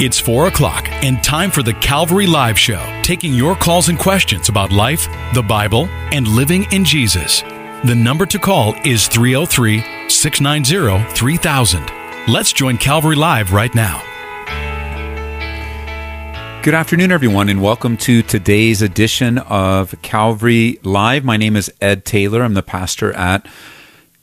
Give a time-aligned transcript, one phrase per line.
[0.00, 4.48] It's 4 o'clock and time for the Calvary Live Show, taking your calls and questions
[4.48, 7.42] about life, the Bible, and living in Jesus.
[7.82, 11.90] The number to call is 303 690 3000.
[12.28, 14.00] Let's join Calvary Live right now.
[16.62, 21.24] Good afternoon, everyone, and welcome to today's edition of Calvary Live.
[21.24, 22.44] My name is Ed Taylor.
[22.44, 23.44] I'm the pastor at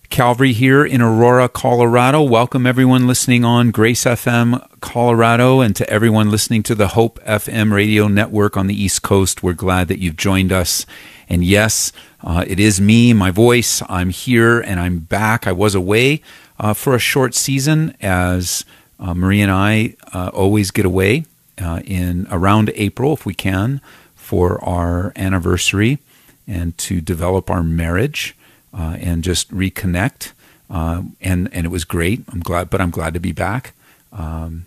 [0.09, 2.21] Calvary here in Aurora, Colorado.
[2.21, 7.71] Welcome everyone listening on Grace FM Colorado and to everyone listening to the Hope FM
[7.71, 9.43] radio network on the East Coast.
[9.43, 10.85] We're glad that you've joined us.
[11.27, 11.91] And yes,
[12.21, 13.81] uh, it is me, my voice.
[13.89, 15.47] I'm here and I'm back.
[15.47, 16.21] I was away
[16.59, 18.65] uh, for a short season as
[18.99, 21.25] uh, Marie and I uh, always get away
[21.61, 23.81] uh, in around April if we can
[24.15, 25.99] for our anniversary
[26.47, 28.35] and to develop our marriage
[28.77, 30.33] uh, and just reconnect.
[30.69, 32.23] Uh, and and it was great.
[32.31, 33.73] I'm glad, but I'm glad to be back.
[34.11, 34.65] Um,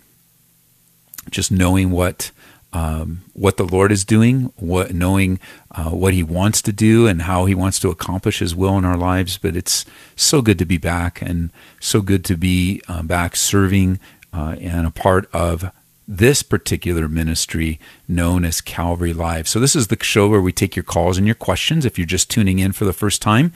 [1.29, 2.31] just knowing what
[2.71, 5.39] um, what the Lord is doing, what knowing
[5.71, 8.85] uh, what He wants to do, and how He wants to accomplish His will in
[8.85, 9.37] our lives.
[9.37, 9.85] But it's
[10.15, 13.99] so good to be back, and so good to be uh, back serving
[14.31, 15.71] uh, and a part of
[16.11, 19.47] this particular ministry known as Calvary Live.
[19.47, 21.85] So, this is the show where we take your calls and your questions.
[21.85, 23.53] If you're just tuning in for the first time,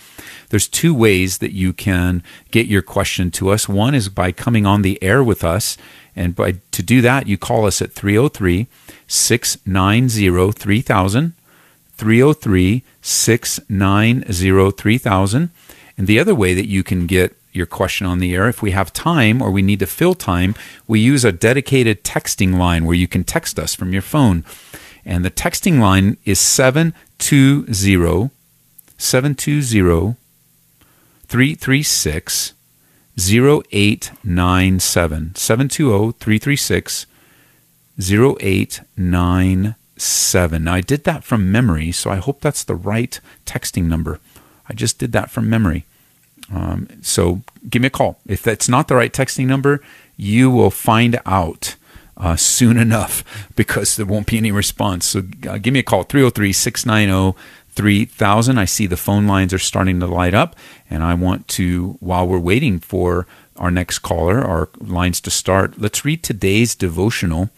[0.50, 3.68] there's two ways that you can get your question to us.
[3.68, 5.78] One is by coming on the air with us.
[6.16, 8.68] And by to do that, you call us at 303
[9.08, 11.34] 690 3000.
[11.96, 15.50] 303 690 3000.
[15.98, 18.48] And the other way that you can get your question on the air.
[18.48, 20.56] If we have time or we need to fill time,
[20.88, 24.44] we use a dedicated texting line where you can text us from your phone.
[25.06, 28.32] And the texting line is 720
[28.98, 30.16] 720
[31.28, 32.54] 336
[33.18, 35.36] 0897.
[35.36, 37.06] 720 336
[38.00, 40.64] 0897.
[40.64, 44.20] Now, I did that from memory, so I hope that's the right texting number.
[44.68, 45.86] I just did that from memory.
[46.54, 48.20] Um, so give me a call.
[48.28, 49.82] If that's not the right texting number,
[50.16, 51.76] you will find out
[52.16, 53.24] uh, soon enough
[53.56, 55.08] because there won't be any response.
[55.08, 57.38] So uh, give me a call 303 690
[57.74, 58.58] 3000.
[58.58, 60.56] I see the phone lines are starting to light up,
[60.90, 63.26] and I want to, while we're waiting for
[63.58, 67.50] our next caller, our lines to start, let's read today's devotional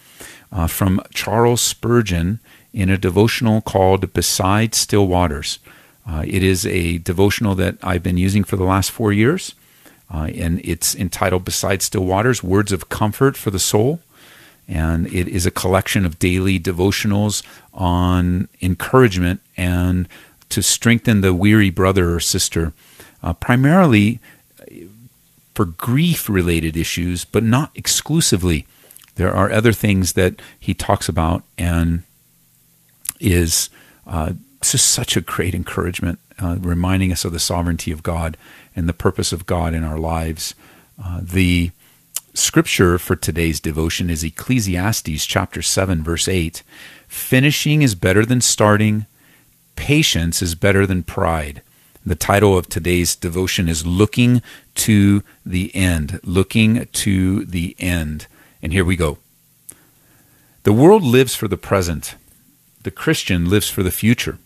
[0.51, 2.39] uh, from Charles Spurgeon
[2.73, 5.59] in a devotional called Beside Still Waters.
[6.07, 9.55] Uh, it is a devotional that I've been using for the last four years,
[10.13, 14.01] uh, and it's entitled Beside Still Waters Words of Comfort for the Soul.
[14.67, 17.43] And it is a collection of daily devotionals
[17.73, 20.07] on encouragement and
[20.49, 22.73] to strengthen the weary brother or sister,
[23.21, 24.19] uh, primarily
[25.53, 28.67] for grief related issues, but not exclusively.
[29.15, 32.03] There are other things that he talks about and
[33.19, 33.69] is
[34.05, 34.33] uh,
[34.65, 38.35] it's just such a great encouragement, uh, reminding us of the sovereignty of God
[38.75, 40.55] and the purpose of God in our lives.
[40.99, 41.69] Uh, the
[42.33, 46.63] scripture for today's devotion is Ecclesiastes chapter 7, verse 8.
[47.07, 49.05] Finishing is better than starting,
[49.75, 51.61] patience is better than pride.
[52.03, 54.41] The title of today's devotion is Looking
[54.77, 56.19] to the End.
[56.23, 58.25] Looking to the End.
[58.63, 59.19] And here we go.
[60.63, 62.15] The world lives for the present,
[62.81, 64.39] the Christian lives for the future.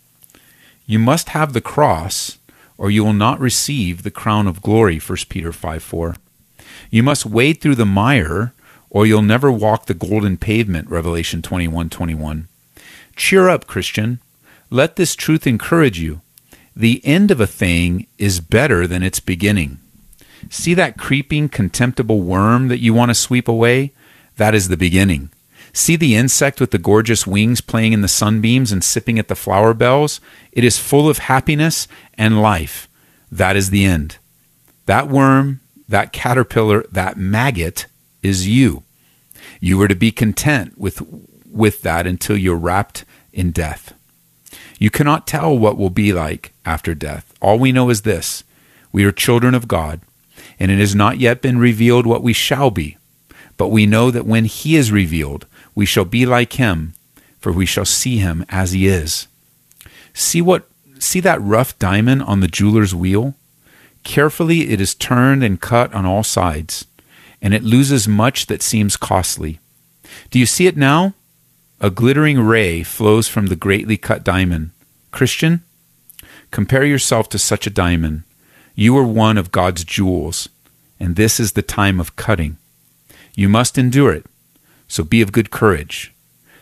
[0.90, 2.38] You must have the cross,
[2.76, 6.16] or you will not receive the crown of glory, 1 Peter 5 4.
[6.90, 8.52] You must wade through the mire,
[8.90, 12.48] or you'll never walk the golden pavement, Revelation 21 21.
[13.14, 14.18] Cheer up, Christian.
[14.68, 16.22] Let this truth encourage you.
[16.74, 19.78] The end of a thing is better than its beginning.
[20.48, 23.92] See that creeping, contemptible worm that you want to sweep away?
[24.38, 25.30] That is the beginning.
[25.72, 29.36] See the insect with the gorgeous wings playing in the sunbeams and sipping at the
[29.36, 30.20] flower bells?
[30.52, 32.88] It is full of happiness and life.
[33.30, 34.18] That is the end.
[34.86, 37.86] That worm, that caterpillar, that maggot
[38.22, 38.82] is you.
[39.60, 41.02] You are to be content with,
[41.50, 43.94] with that until you're wrapped in death.
[44.78, 47.32] You cannot tell what will be like after death.
[47.40, 48.44] All we know is this
[48.92, 50.00] we are children of God,
[50.58, 52.96] and it has not yet been revealed what we shall be.
[53.56, 56.94] But we know that when He is revealed, we shall be like him,
[57.38, 59.26] for we shall see him as he is.
[60.12, 60.68] See what
[60.98, 63.34] see that rough diamond on the jeweler's wheel?
[64.02, 66.86] Carefully it is turned and cut on all sides,
[67.40, 69.60] and it loses much that seems costly.
[70.30, 71.14] Do you see it now?
[71.80, 74.70] A glittering ray flows from the greatly cut diamond.
[75.10, 75.62] Christian,
[76.50, 78.24] compare yourself to such a diamond.
[78.74, 80.48] You are one of God's jewels,
[80.98, 82.58] and this is the time of cutting.
[83.34, 84.26] You must endure it
[84.90, 86.12] So be of good courage.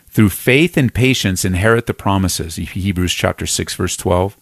[0.08, 2.56] Through faith and patience inherit the promises.
[2.56, 4.36] Hebrews chapter 6 verse 12.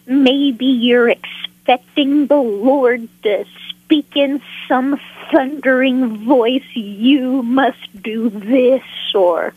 [0.05, 4.99] maybe you're expecting the Lord to speak in some
[5.31, 8.83] thundering voice, you must do this,
[9.15, 9.53] or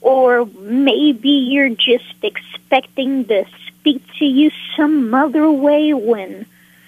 [0.00, 6.46] or maybe you're just expecting to speak to you some other way when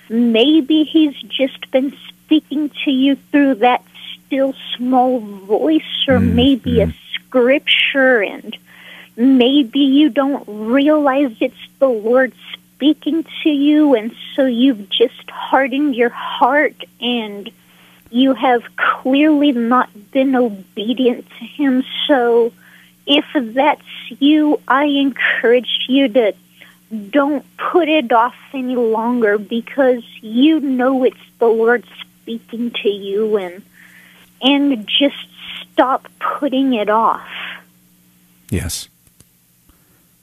[0.09, 3.85] maybe he's just been speaking to you through that
[4.26, 8.56] still small voice or Mm, maybe a scripture and
[9.17, 12.32] maybe you don't realize it's the Lord
[12.75, 17.50] speaking to you and so you've just hardened your heart and
[18.11, 22.53] you have clearly not been obedient to him so
[23.06, 23.82] if that's
[24.20, 26.35] you I encourage you to
[27.11, 31.85] don't put it off any longer because you know it's the Lord
[32.23, 33.62] speaking to you and
[34.43, 35.17] and just
[35.73, 37.26] stop putting it off.
[38.50, 38.88] Yes.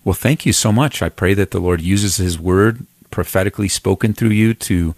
[0.03, 1.01] Well, thank you so much.
[1.01, 4.95] I pray that the Lord uses His word prophetically spoken through you to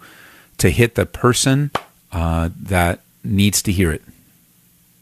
[0.58, 1.70] to hit the person
[2.12, 4.02] uh, that needs to hear it.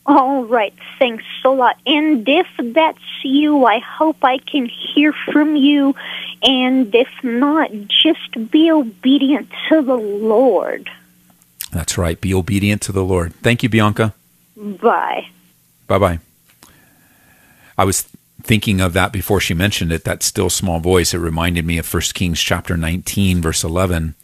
[0.07, 1.77] All right, thanks a lot.
[1.87, 5.95] And if that's you, I hope I can hear from you.
[6.43, 10.91] And if not, just be obedient to the Lord.
[11.71, 12.21] That's right.
[12.21, 13.35] Be obedient to the Lord.
[13.35, 14.15] Thank you, Bianca.
[14.57, 15.29] Bye.
[15.87, 16.19] Bye bye.
[17.79, 18.09] I was
[18.41, 21.15] thinking of that before she mentioned it, that still small voice.
[21.15, 24.15] It reminded me of 1 Kings chapter 19, verse 11.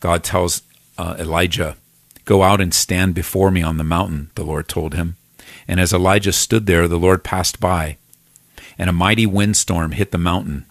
[0.00, 0.62] God tells
[0.98, 1.76] uh, Elijah,
[2.24, 5.16] Go out and stand before me on the mountain, the Lord told him.
[5.66, 7.96] And as Elijah stood there, the Lord passed by,
[8.78, 10.66] and a mighty windstorm hit the mountain.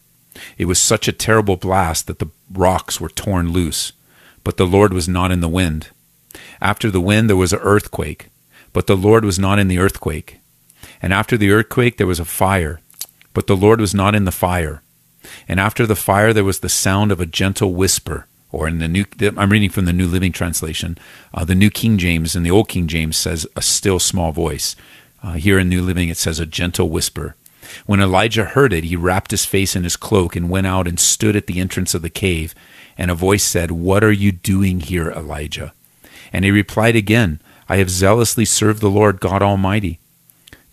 [0.57, 3.91] It was such a terrible blast that the rocks were torn loose,
[4.43, 5.89] but the Lord was not in the wind.
[6.61, 8.29] After the wind, there was an earthquake,
[8.73, 10.40] but the Lord was not in the earthquake.
[11.01, 12.79] And after the earthquake, there was a fire,
[13.33, 14.81] but the Lord was not in the fire.
[15.47, 18.27] And after the fire, there was the sound of a gentle whisper.
[18.51, 19.05] Or in the new,
[19.37, 20.97] I'm reading from the New Living Translation.
[21.33, 24.75] Uh, the New King James and the Old King James says a still small voice.
[25.23, 27.35] Uh, here in New Living, it says a gentle whisper.
[27.85, 30.99] When Elijah heard it, he wrapped his face in his cloak and went out and
[30.99, 32.53] stood at the entrance of the cave.
[32.97, 35.73] And a voice said, What are you doing here, Elijah?
[36.33, 39.99] And he replied again, I have zealously served the Lord God Almighty.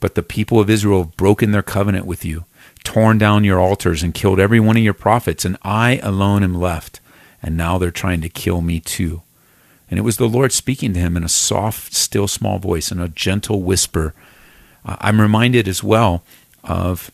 [0.01, 2.45] But the people of Israel have broken their covenant with you,
[2.85, 6.55] torn down your altars, and killed every one of your prophets, and I alone am
[6.55, 7.01] left.
[7.43, 9.23] And now they're trying to kill me too.
[9.91, 13.01] And it was the Lord speaking to him in a soft, still small voice, in
[13.01, 14.15] a gentle whisper.
[14.85, 16.23] Uh, I'm reminded as well
[16.63, 17.11] of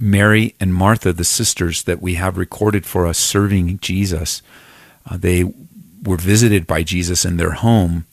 [0.00, 4.42] Mary and Martha, the sisters that we have recorded for us serving Jesus.
[5.08, 5.44] Uh, they
[6.02, 8.04] were visited by Jesus in their home,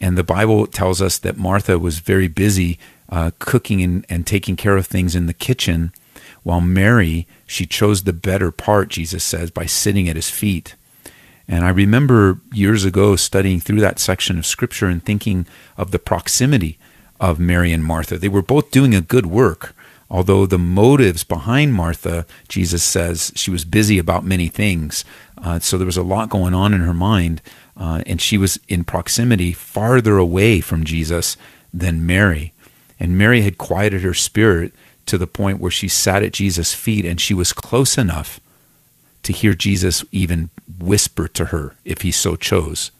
[0.00, 2.78] and the Bible tells us that Martha was very busy
[3.08, 5.92] uh, cooking and, and taking care of things in the kitchen,
[6.42, 10.74] while Mary, she chose the better part, Jesus says, by sitting at his feet.
[11.48, 15.98] And I remember years ago studying through that section of scripture and thinking of the
[15.98, 16.78] proximity
[17.18, 18.18] of Mary and Martha.
[18.18, 19.74] They were both doing a good work,
[20.10, 25.04] although the motives behind Martha, Jesus says, she was busy about many things.
[25.36, 27.40] Uh, so there was a lot going on in her mind,
[27.78, 31.36] uh, and she was in proximity farther away from Jesus
[31.72, 32.52] than Mary.
[32.98, 34.72] And Mary had quieted her spirit
[35.06, 38.40] to the point where she sat at Jesus' feet and she was close enough
[39.22, 42.90] to hear Jesus even whisper to her if he so chose.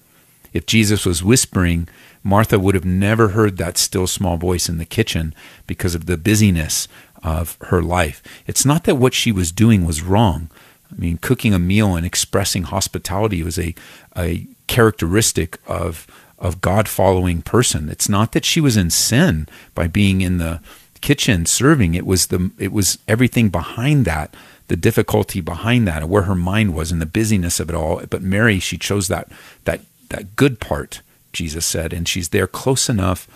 [0.53, 1.89] If Jesus was whispering,
[2.23, 5.35] Martha would have never heard that still small voice in the kitchen
[5.67, 6.89] because of the busyness
[7.23, 8.23] of her life.
[8.47, 10.51] It's not that what she was doing was wrong.
[10.91, 13.75] I mean, cooking a meal and expressing hospitality was a,
[14.17, 16.07] a characteristic of
[16.39, 17.89] of God following person.
[17.89, 20.61] It's not that she was in sin by being in the
[21.01, 21.95] kitchen serving.
[21.95, 24.35] It was the it was everything behind that,
[24.69, 28.03] the difficulty behind that, and where her mind was and the busyness of it all.
[28.09, 29.29] But Mary, she chose that
[29.65, 33.27] that that good part, Jesus said, and she's there close enough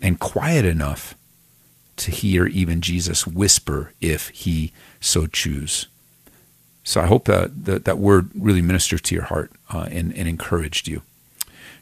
[0.00, 1.14] and quiet enough
[1.96, 5.86] to hear even Jesus whisper if he so choose.
[6.88, 10.26] So I hope that that, that word really ministered to your heart uh, and, and
[10.26, 11.02] encouraged you.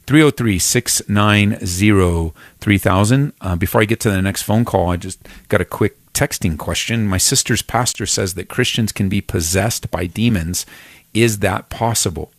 [0.09, 3.33] 303 690 3000.
[3.41, 6.59] Uh, before I get to the next phone call, I just got a quick texting
[6.59, 7.07] question.
[7.07, 10.67] My sister's pastor says that Christians can be possessed by demons.
[11.15, 12.33] Is that possible?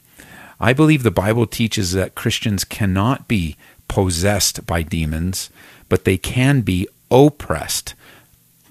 [0.59, 3.55] I believe the Bible teaches that Christians cannot be
[3.88, 5.50] possessed by demons,
[5.88, 7.93] but they can be oppressed.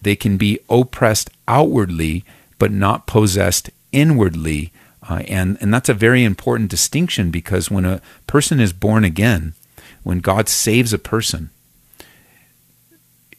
[0.02, 2.24] They can be oppressed outwardly,
[2.58, 4.72] but not possessed inwardly
[5.08, 9.54] uh, and, and that's a very important distinction because when a person is born again,
[10.02, 11.50] when God saves a person,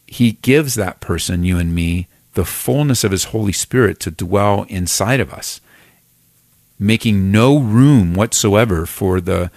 [0.06, 4.64] he gives that person, you and me, the fullness of his Holy Spirit to dwell
[4.68, 5.60] inside of us,
[6.78, 9.50] making no room whatsoever for the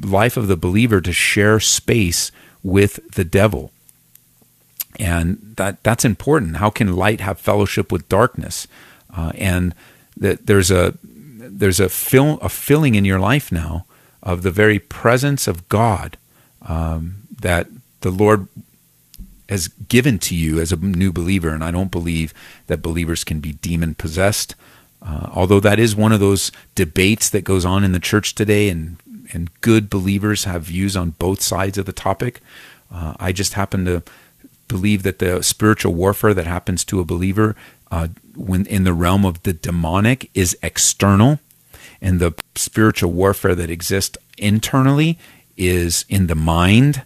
[0.00, 2.32] life of the believer to share space
[2.62, 3.70] with the devil.
[4.98, 6.56] And that that's important.
[6.56, 8.66] How can light have fellowship with darkness?
[9.14, 9.74] Uh, and
[10.16, 13.86] that there's a there's a fill, a filling in your life now
[14.22, 16.16] of the very presence of God
[16.62, 17.66] um, that
[18.00, 18.48] the Lord
[19.48, 21.50] has given to you as a new believer.
[21.50, 22.32] And I don't believe
[22.68, 24.54] that believers can be demon possessed.
[25.04, 28.68] Uh, although that is one of those debates that goes on in the church today,
[28.68, 28.96] and
[29.32, 32.40] and good believers have views on both sides of the topic.
[32.92, 34.02] Uh, I just happen to
[34.68, 37.56] believe that the spiritual warfare that happens to a believer
[37.92, 41.38] uh, when in the realm of the demonic is external,
[42.00, 45.18] and the spiritual warfare that exists internally
[45.56, 47.02] is in the mind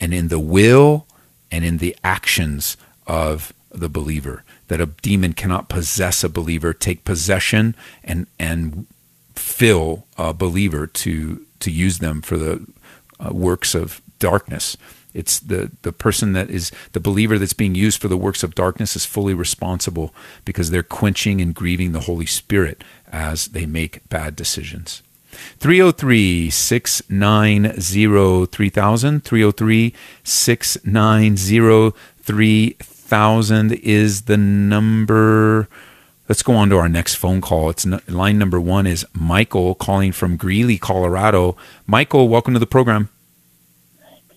[0.00, 1.06] and in the will
[1.52, 4.42] and in the actions of the believer.
[4.68, 8.86] That a demon cannot possess a believer, take possession and and
[9.36, 12.66] fill a believer to to use them for the
[13.20, 14.78] uh, works of darkness.
[15.14, 18.54] It's the, the person that is the believer that's being used for the works of
[18.54, 20.14] darkness is fully responsible
[20.44, 25.02] because they're quenching and grieving the Holy Spirit as they make bad decisions.
[25.58, 29.24] 303 690 3000.
[29.24, 35.68] 303 690 3000 is the number.
[36.28, 37.68] Let's go on to our next phone call.
[37.70, 41.56] It's line number one is Michael calling from Greeley, Colorado.
[41.86, 43.08] Michael, welcome to the program.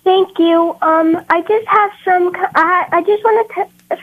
[0.06, 0.78] Thank you.
[0.84, 2.32] Um, I just have some.
[2.54, 3.98] I I just want to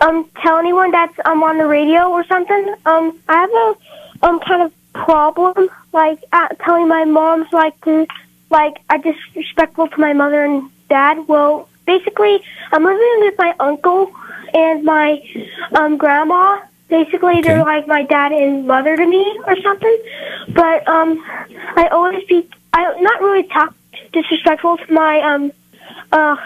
[0.00, 2.74] um tell anyone that's um on the radio or something.
[2.86, 8.06] Um, I have a um kind of problem like uh, telling my mom's like to
[8.48, 11.28] like I disrespectful to my mother and dad.
[11.28, 12.42] Well, basically,
[12.72, 14.10] I'm living with my uncle
[14.54, 15.22] and my
[15.74, 16.62] um grandma.
[16.88, 17.42] Basically, okay.
[17.42, 19.98] they're like my dad and mother to me or something.
[20.48, 21.22] But um,
[21.76, 23.74] I always be I not really talk
[24.12, 25.52] disrespectful to my um
[26.12, 26.36] uh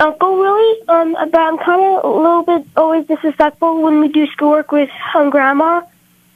[0.00, 0.88] uncle really.
[0.88, 5.30] Um but I'm kinda a little bit always disrespectful when we do schoolwork with um
[5.30, 5.82] grandma.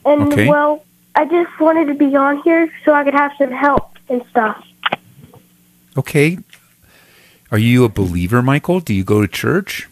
[0.05, 0.49] And okay.
[0.49, 0.85] well
[1.15, 4.63] I just wanted to be on here so I could have some help and stuff.
[5.97, 6.39] Okay.
[7.51, 8.81] Are you a believer, Michael?
[8.81, 9.89] Do you go to church?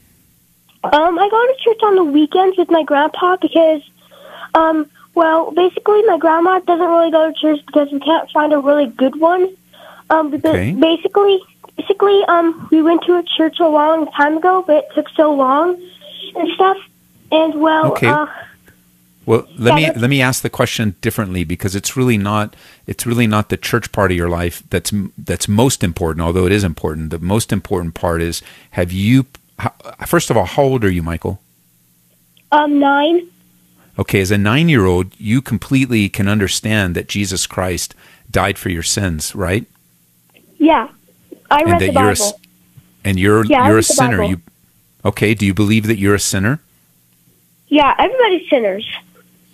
[0.85, 3.83] Um, I go to church on the weekends with my grandpa because,
[4.55, 8.59] um, well, basically my grandma doesn't really go to church because we can't find a
[8.59, 9.57] really good one.
[10.13, 10.73] Um, okay.
[10.73, 11.41] basically,
[11.77, 15.33] basically, um, we went to a church a long time ago, but it took so
[15.33, 15.81] long
[16.37, 16.77] and stuff.
[17.31, 18.09] And well, okay.
[18.09, 18.27] Uh,
[19.25, 22.55] well, let yeah, me let me ask the question differently because it's really not
[22.87, 26.27] it's really not the church part of your life that's that's most important.
[26.27, 28.43] Although it is important, the most important part is
[28.73, 29.27] have you.
[30.07, 31.41] First of all, how old are you, Michael?
[32.51, 33.29] Um, nine.
[33.99, 37.95] Okay, as a nine-year-old, you completely can understand that Jesus Christ
[38.31, 39.67] died for your sins, right?
[40.63, 40.89] Yeah,
[41.51, 42.23] I read the Bible.
[42.23, 44.23] A, and you're yeah, you're a sinner.
[44.23, 44.41] You
[45.05, 45.35] okay?
[45.35, 46.61] Do you believe that you're a sinner?
[47.67, 48.89] Yeah, everybody's sinners.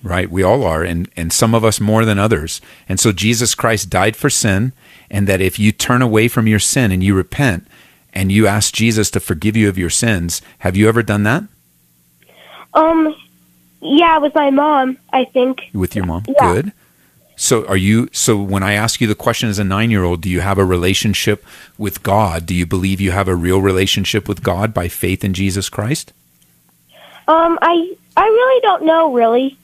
[0.02, 2.60] Right, we all are, and and some of us more than others.
[2.90, 4.74] And so Jesus Christ died for sin,
[5.10, 7.66] and that if you turn away from your sin and you repent
[8.12, 11.44] and you ask Jesus to forgive you of your sins, have you ever done that?
[12.74, 13.16] Um,
[13.80, 15.70] yeah, with my mom, I think.
[15.72, 16.52] With your mom, yeah.
[16.52, 16.72] good.
[17.38, 20.40] So are you so when I ask you the question as a 9-year-old, do you
[20.40, 21.44] have a relationship
[21.78, 22.46] with God?
[22.46, 26.12] Do you believe you have a real relationship with God by faith in Jesus Christ?
[27.28, 29.56] Um, I I really don't know really.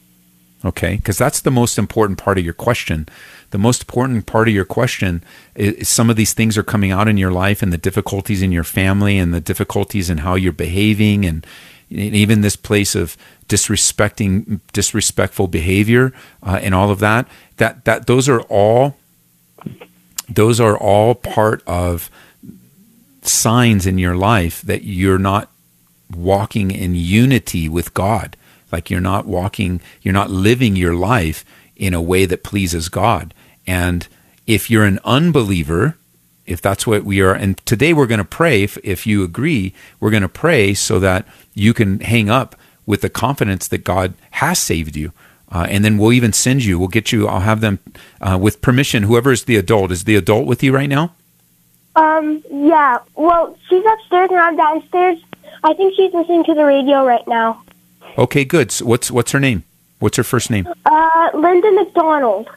[0.65, 3.09] Okay, because that's the most important part of your question.
[3.51, 5.25] The most important part of your question
[5.57, 8.53] is, some of these things are coming out in your life and the difficulties in
[8.53, 11.45] your family and the difficulties in how you're behaving and
[11.91, 13.17] even this place of
[13.49, 18.97] disrespecting disrespectful behavior uh, and all of that that that those are all
[20.29, 22.11] those are all part of
[23.23, 25.51] signs in your life that you're not
[26.15, 28.37] walking in unity with God.
[28.73, 31.45] Like you're not walking you're not living your life
[31.77, 33.35] in a way that pleases God.
[33.67, 34.07] And
[34.47, 35.97] if you're an unbeliever
[36.47, 39.73] if that's what we are and today we're going to pray if, if you agree
[39.99, 42.55] we're going to pray so that you can hang up
[42.87, 45.13] with the confidence that God has saved you.
[45.51, 47.79] Uh, and then we'll even send you, we'll get you, I'll have them
[48.21, 49.05] uh, with permission.
[49.05, 51.15] Whoever is the adult, is the adult with you right now?
[51.97, 52.99] Um, yeah.
[53.15, 55.19] Well, she's upstairs and I'm downstairs.
[55.63, 57.63] I think she's listening to the radio right now.
[58.19, 58.71] Okay, good.
[58.71, 59.65] So what's what's her name?
[59.99, 60.69] What's her first name?
[60.85, 62.49] Uh, Linda McDonald.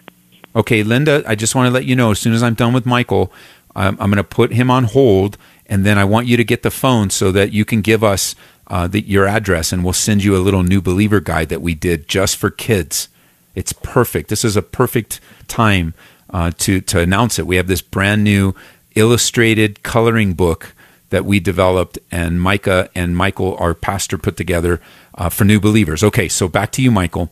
[0.55, 2.85] Okay, Linda, I just want to let you know as soon as I'm done with
[2.85, 3.31] Michael,
[3.75, 6.63] I'm, I'm going to put him on hold, and then I want you to get
[6.63, 8.35] the phone so that you can give us
[8.67, 11.73] uh, the, your address, and we'll send you a little new believer guide that we
[11.73, 13.09] did just for kids.
[13.55, 14.29] It's perfect.
[14.29, 15.93] This is a perfect time
[16.29, 17.47] uh, to to announce it.
[17.47, 18.53] We have this brand new
[18.95, 20.73] illustrated coloring book
[21.09, 24.81] that we developed, and Micah and Michael, our pastor, put together
[25.15, 26.03] uh, for new believers.
[26.03, 27.31] Okay, so back to you, Michael.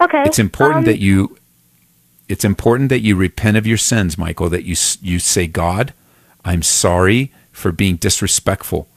[0.00, 0.22] Okay.
[0.24, 1.38] It's important um, that you.
[2.28, 4.48] It's important that you repent of your sins, Michael.
[4.48, 5.92] That you you say, God,
[6.44, 8.88] I'm sorry for being disrespectful.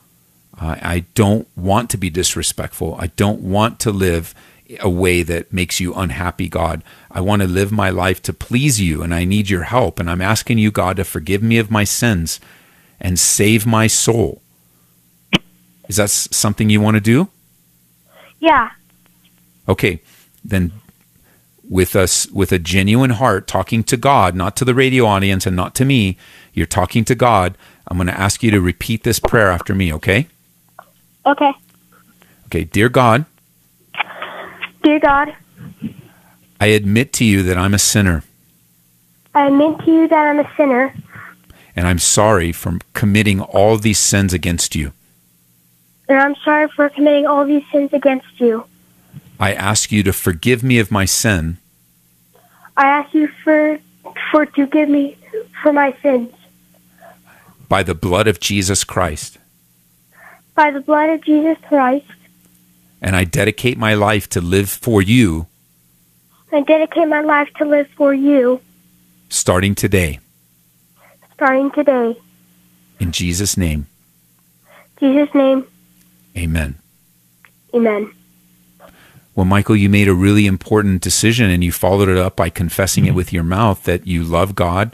[0.62, 2.96] I don't want to be disrespectful.
[3.00, 4.36] I don't want to live
[4.82, 6.84] a way that makes you unhappy, God.
[7.10, 10.00] I want to live my life to please you, and I need your help.
[10.00, 12.40] And I'm asking you, God, to forgive me of my sins
[13.00, 14.42] and save my soul.
[15.88, 17.30] Is that something you want to do?
[18.40, 18.72] Yeah.
[19.68, 20.02] Okay,
[20.44, 20.72] then
[21.68, 25.56] with us with a genuine heart talking to God, not to the radio audience and
[25.56, 26.18] not to me,
[26.54, 27.58] you're talking to God.
[27.88, 30.28] I'm going to ask you to repeat this prayer after me, okay?
[31.30, 31.52] Okay.
[32.48, 33.26] Okay, dear God.
[34.82, 35.36] Dear God.
[36.60, 38.24] I admit to you that I'm a sinner.
[39.36, 40.94] I admit to you that I'm a sinner.
[41.76, 44.92] And I'm sorry for committing all these sins against you.
[46.10, 48.66] And I'm sorry for committing all these sins against you.
[49.40, 51.60] I ask you to forgive me of my sin.
[52.76, 53.80] I ask you for
[54.32, 55.16] for to give me
[55.62, 56.34] for my sins.
[57.68, 59.39] By the blood of Jesus Christ
[60.60, 62.06] by the blood of Jesus Christ.
[63.02, 65.48] And I dedicate my life to live for you.
[66.52, 68.60] I dedicate my life to live for you.
[69.30, 70.20] Starting today.
[71.34, 72.20] Starting today.
[73.00, 73.88] In Jesus' name.
[75.00, 75.66] Jesus' name.
[76.36, 76.76] Amen.
[77.74, 78.14] Amen.
[79.36, 83.06] Well, Michael, you made a really important decision and you followed it up by confessing
[83.06, 84.94] it with your mouth that you love God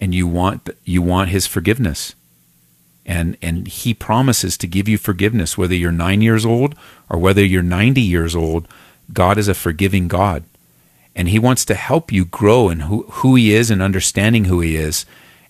[0.00, 2.14] and you want you want his forgiveness
[3.04, 6.74] and and he promises to give you forgiveness whether you're 9 years old
[7.08, 8.68] or whether you're 90 years old
[9.12, 10.44] God is a forgiving God.
[11.14, 14.60] And he wants to help you grow in who, who he is and understanding who
[14.60, 15.04] he is.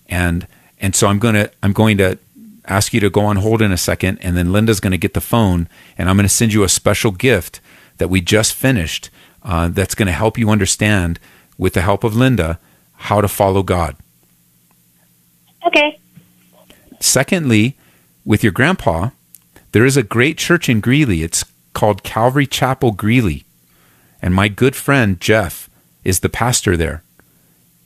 [0.07, 0.47] And
[0.79, 2.17] and so I'm going to I'm going to
[2.65, 5.13] ask you to go on hold in a second and then Linda's going to get
[5.13, 7.61] the phone and I'm going to send you a special gift
[7.97, 9.09] that we just finished
[9.43, 11.19] uh, that's going to help you understand
[11.57, 12.59] with the help of Linda
[12.95, 13.95] how to follow God.
[15.65, 15.99] Okay
[17.03, 17.75] Secondly,
[18.25, 19.09] with your grandpa,
[19.73, 21.21] there is a great church in Greeley.
[21.21, 23.43] It's called Calvary Chapel Greeley.
[24.21, 25.69] And my good friend Jeff
[26.03, 27.03] is the pastor there.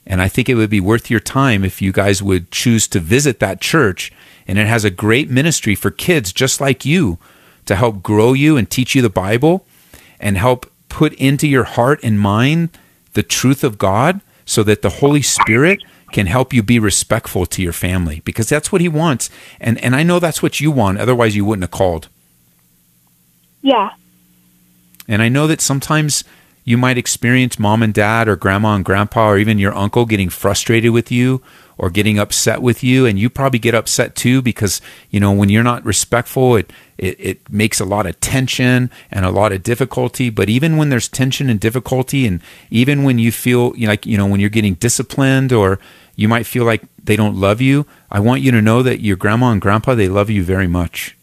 [0.05, 2.99] And I think it would be worth your time if you guys would choose to
[2.99, 4.13] visit that church.
[4.47, 7.17] And it has a great ministry for kids just like you
[7.65, 9.65] to help grow you and teach you the Bible
[10.19, 12.69] and help put into your heart and mind
[13.13, 17.61] the truth of God so that the Holy Spirit can help you be respectful to
[17.61, 19.29] your family because that's what he wants.
[19.59, 22.07] And and I know that's what you want, otherwise you wouldn't have called.
[23.61, 23.91] Yeah.
[25.07, 26.23] And I know that sometimes
[26.63, 30.29] you might experience mom and dad or grandma and grandpa or even your uncle getting
[30.29, 31.41] frustrated with you
[31.77, 35.49] or getting upset with you and you probably get upset too because you know when
[35.49, 39.63] you're not respectful it, it it makes a lot of tension and a lot of
[39.63, 40.29] difficulty.
[40.29, 44.05] But even when there's tension and difficulty and even when you feel you know, like
[44.05, 45.79] you know when you're getting disciplined or
[46.15, 49.15] you might feel like they don't love you i want you to know that your
[49.15, 51.16] grandma and grandpa they love you very much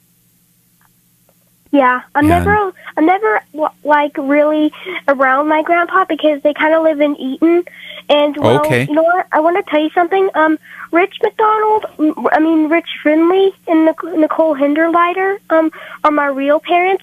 [1.74, 4.72] Yeah, I'm never, I'm never w- like really
[5.08, 7.64] around my grandpa because they kind of live in Eaton.
[8.08, 8.84] And well, Okay.
[8.88, 9.26] you know what?
[9.32, 10.28] I want to tell you something.
[10.36, 10.56] Um,
[10.92, 15.72] Rich McDonald, m- I mean Rich Finley and Nic- Nicole Hinderleiter, um,
[16.04, 17.02] are my real parents.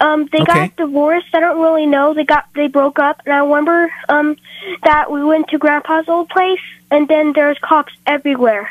[0.00, 0.52] Um, they Okay.
[0.68, 1.28] got divorced.
[1.32, 2.12] I don't really know.
[2.12, 4.36] They got they broke up, and I remember um
[4.84, 8.68] that we went to Grandpa's old place, and then there's cops everywhere.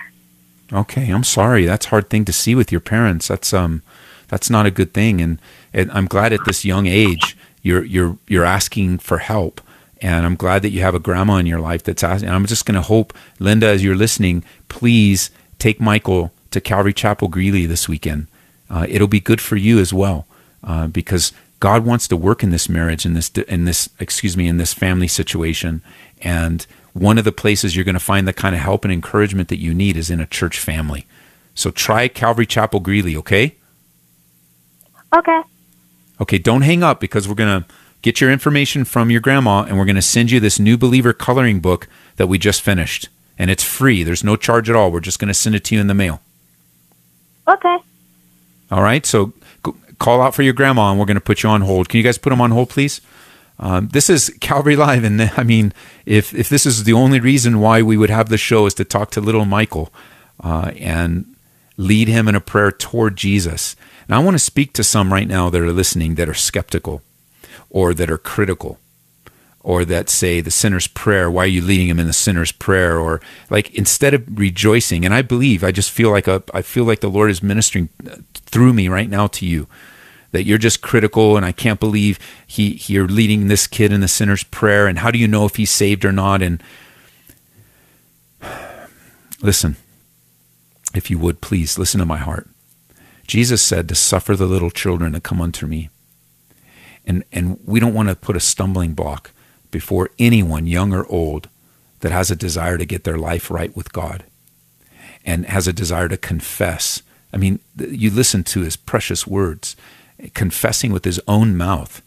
[0.71, 1.65] Okay, I'm sorry.
[1.65, 3.27] That's a hard thing to see with your parents.
[3.29, 3.81] That's um
[4.31, 5.39] that's not a good thing and,
[5.71, 9.61] and I'm glad at this young age you're you're you're asking for help.
[10.01, 12.27] And I'm glad that you have a grandma in your life that's asking.
[12.27, 16.93] And I'm just going to hope, Linda, as you're listening, please take Michael to Calvary
[16.93, 18.25] Chapel Greeley this weekend.
[18.67, 20.25] Uh, it'll be good for you as well,
[20.63, 24.47] uh, because God wants to work in this marriage, in this, in this, excuse me,
[24.47, 25.83] in this family situation.
[26.23, 29.49] And one of the places you're going to find the kind of help and encouragement
[29.49, 31.05] that you need is in a church family.
[31.53, 33.55] So try Calvary Chapel Greeley, okay?
[35.13, 35.41] Okay.
[36.19, 37.67] Okay, don't hang up because we're going to
[38.01, 41.13] get your information from your grandma and we're going to send you this new believer
[41.13, 43.09] coloring book that we just finished.
[43.37, 44.03] And it's free.
[44.03, 44.91] There's no charge at all.
[44.91, 46.21] We're just going to send it to you in the mail.
[47.47, 47.77] Okay.
[48.69, 49.05] All right.
[49.05, 49.33] So
[49.99, 51.89] call out for your grandma and we're going to put you on hold.
[51.89, 53.01] Can you guys put them on hold, please?
[53.59, 55.03] Um, this is Calvary Live.
[55.03, 55.73] And I mean,
[56.05, 58.85] if, if this is the only reason why we would have the show is to
[58.85, 59.91] talk to little Michael
[60.43, 61.25] uh, and
[61.77, 63.75] lead him in a prayer toward Jesus.
[64.11, 67.01] And I want to speak to some right now that are listening that are skeptical
[67.69, 68.77] or that are critical
[69.61, 72.99] or that say the sinner's prayer why are you leading him in the sinner's prayer?
[72.99, 76.83] Or like instead of rejoicing and i believe i just feel like a, i feel
[76.83, 79.65] like the lord is ministering uh, through me right now to you
[80.31, 84.09] that you're just critical and i can't believe he you're leading this kid in the
[84.09, 86.41] sinner's prayer and how do you know if he's saved or not?
[86.41, 86.61] And
[89.41, 89.77] listen
[90.93, 92.49] if you would please listen to my heart
[93.27, 95.89] jesus said to suffer the little children to come unto me.
[97.05, 99.31] And and we don't want to put a stumbling block
[99.71, 101.49] before anyone young or old
[102.01, 104.23] that has a desire to get their life right with God
[105.23, 107.01] and has a desire to confess.
[107.33, 109.75] I mean you listen to his precious words
[110.33, 112.01] confessing with his own mouth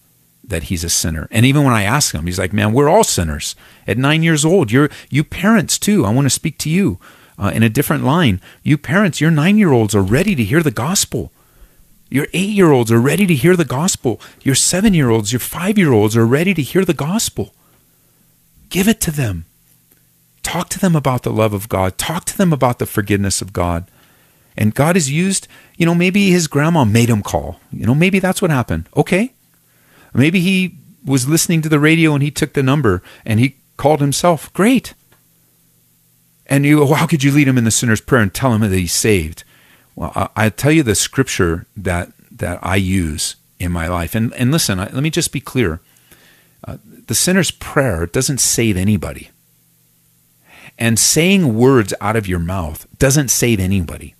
[0.46, 1.26] that he's a sinner.
[1.30, 3.56] And even when i ask him he's like man we're all sinners.
[3.86, 6.04] At 9 years old you're you parents too.
[6.04, 6.98] I want to speak to you
[7.38, 10.62] uh, in a different line you parents your 9 year olds are ready to hear
[10.62, 11.32] the gospel
[12.14, 14.20] your eight year olds are ready to hear the gospel.
[14.42, 17.52] Your seven year olds, your five year olds are ready to hear the gospel.
[18.68, 19.46] Give it to them.
[20.42, 21.98] Talk to them about the love of God.
[21.98, 23.90] Talk to them about the forgiveness of God.
[24.56, 27.58] And God has used, you know, maybe his grandma made him call.
[27.72, 28.88] You know, maybe that's what happened.
[28.96, 29.32] Okay.
[30.12, 34.00] Maybe he was listening to the radio and he took the number and he called
[34.00, 34.52] himself.
[34.52, 34.94] Great.
[36.46, 38.60] And you, well, how could you lead him in the sinner's prayer and tell him
[38.60, 39.44] that he's saved?
[39.96, 44.50] Well, I, tell you the scripture that that I use in my life, and and
[44.50, 45.80] listen, I, let me just be clear:
[46.66, 49.30] uh, the sinner's prayer doesn't save anybody,
[50.78, 54.14] and saying words out of your mouth doesn't save anybody.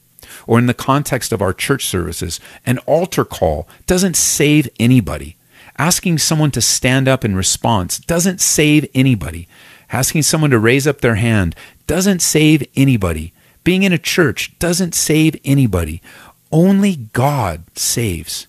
[0.47, 5.37] Or in the context of our church services, an altar call doesn't save anybody.
[5.77, 9.49] Asking someone to stand up in response doesn't save anybody.
[9.95, 11.55] Asking someone to raise up their hand
[11.87, 13.33] doesn't save anybody.
[13.63, 16.03] Being in a church doesn't save anybody.
[16.51, 18.49] Only God saves.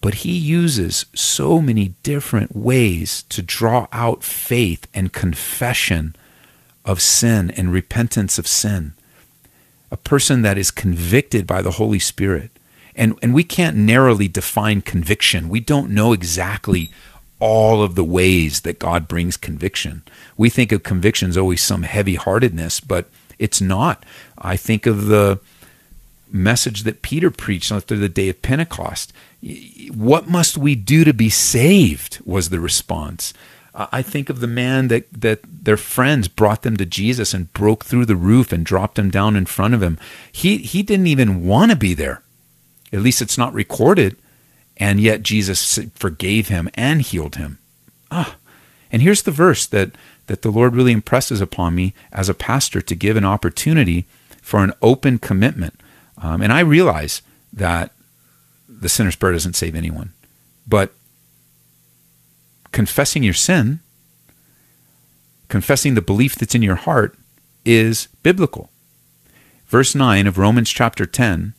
[0.00, 6.16] But He uses so many different ways to draw out faith and confession
[6.86, 8.94] of sin and repentance of sin.
[9.90, 12.50] A person that is convicted by the Holy Spirit.
[12.96, 15.50] And, and we can't narrowly define conviction.
[15.50, 16.90] We don't know exactly
[17.40, 20.02] all of the ways that God brings conviction.
[20.36, 24.04] We think of conviction as always some heavy heartedness, but it's not.
[24.36, 25.40] I think of the
[26.30, 29.12] message that Peter preached after the day of Pentecost.
[29.94, 32.18] What must we do to be saved?
[32.24, 33.32] was the response.
[33.74, 37.84] I think of the man that, that their friends brought them to Jesus and broke
[37.84, 39.98] through the roof and dropped him down in front of him.
[40.32, 42.22] He, he didn't even want to be there.
[42.92, 44.16] At least it's not recorded.
[44.78, 47.58] And yet Jesus forgave him and healed him.
[48.10, 48.36] Ah,
[48.90, 49.90] and here's the verse that
[50.28, 54.04] that the Lord really impresses upon me as a pastor to give an opportunity
[54.42, 55.80] for an open commitment.
[56.18, 57.92] Um, and I realize that
[58.68, 60.12] the sinner's prayer doesn't save anyone,
[60.66, 60.92] but
[62.72, 63.80] confessing your sin,
[65.48, 67.16] confessing the belief that's in your heart,
[67.64, 68.70] is biblical.
[69.66, 71.54] Verse 9 of Romans chapter 10,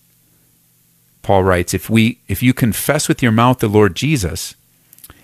[1.21, 4.55] Paul writes, if, we, if you confess with your mouth the Lord Jesus,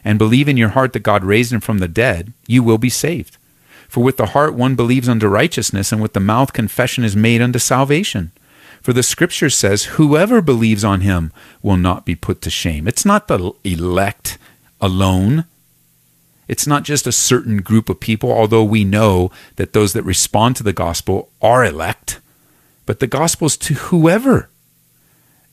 [0.05, 2.89] and believe in your heart that God raised him from the dead, you will be
[2.89, 3.37] saved.
[3.89, 7.41] For with the heart one believes unto righteousness, and with the mouth confession is made
[7.41, 8.31] unto salvation.
[8.81, 11.31] For the scripture says, Whoever believes on him
[11.63, 12.87] will not be put to shame.
[12.87, 14.37] It's not the elect
[14.79, 15.45] alone.
[16.47, 20.55] It's not just a certain group of people, although we know that those that respond
[20.57, 22.19] to the gospel are elect.
[22.85, 24.49] But the gospel is to whoever.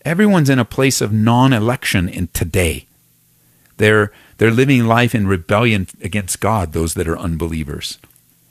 [0.05, 2.87] Everyone's in a place of non election in today.
[3.77, 7.99] They're, they're living life in rebellion against God, those that are unbelievers.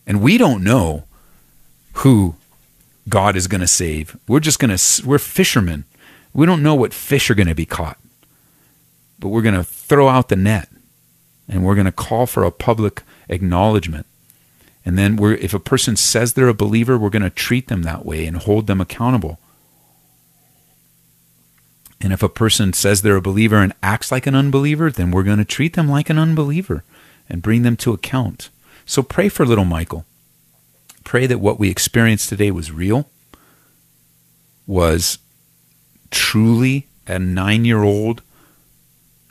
[0.07, 1.05] And we don't know
[1.93, 2.35] who
[3.07, 4.17] God is going to save.
[4.27, 5.85] We're just going to, we're fishermen.
[6.33, 7.97] We don't know what fish are going to be caught.
[9.19, 10.69] But we're going to throw out the net
[11.47, 14.05] and we're going to call for a public acknowledgement.
[14.85, 17.83] And then we're, if a person says they're a believer, we're going to treat them
[17.83, 19.39] that way and hold them accountable.
[22.01, 25.23] And if a person says they're a believer and acts like an unbeliever, then we're
[25.23, 26.83] going to treat them like an unbeliever
[27.29, 28.49] and bring them to account.
[28.85, 30.05] So pray for little Michael.
[31.03, 33.07] Pray that what we experienced today was real,
[34.65, 35.19] was
[36.09, 38.21] truly a nine year old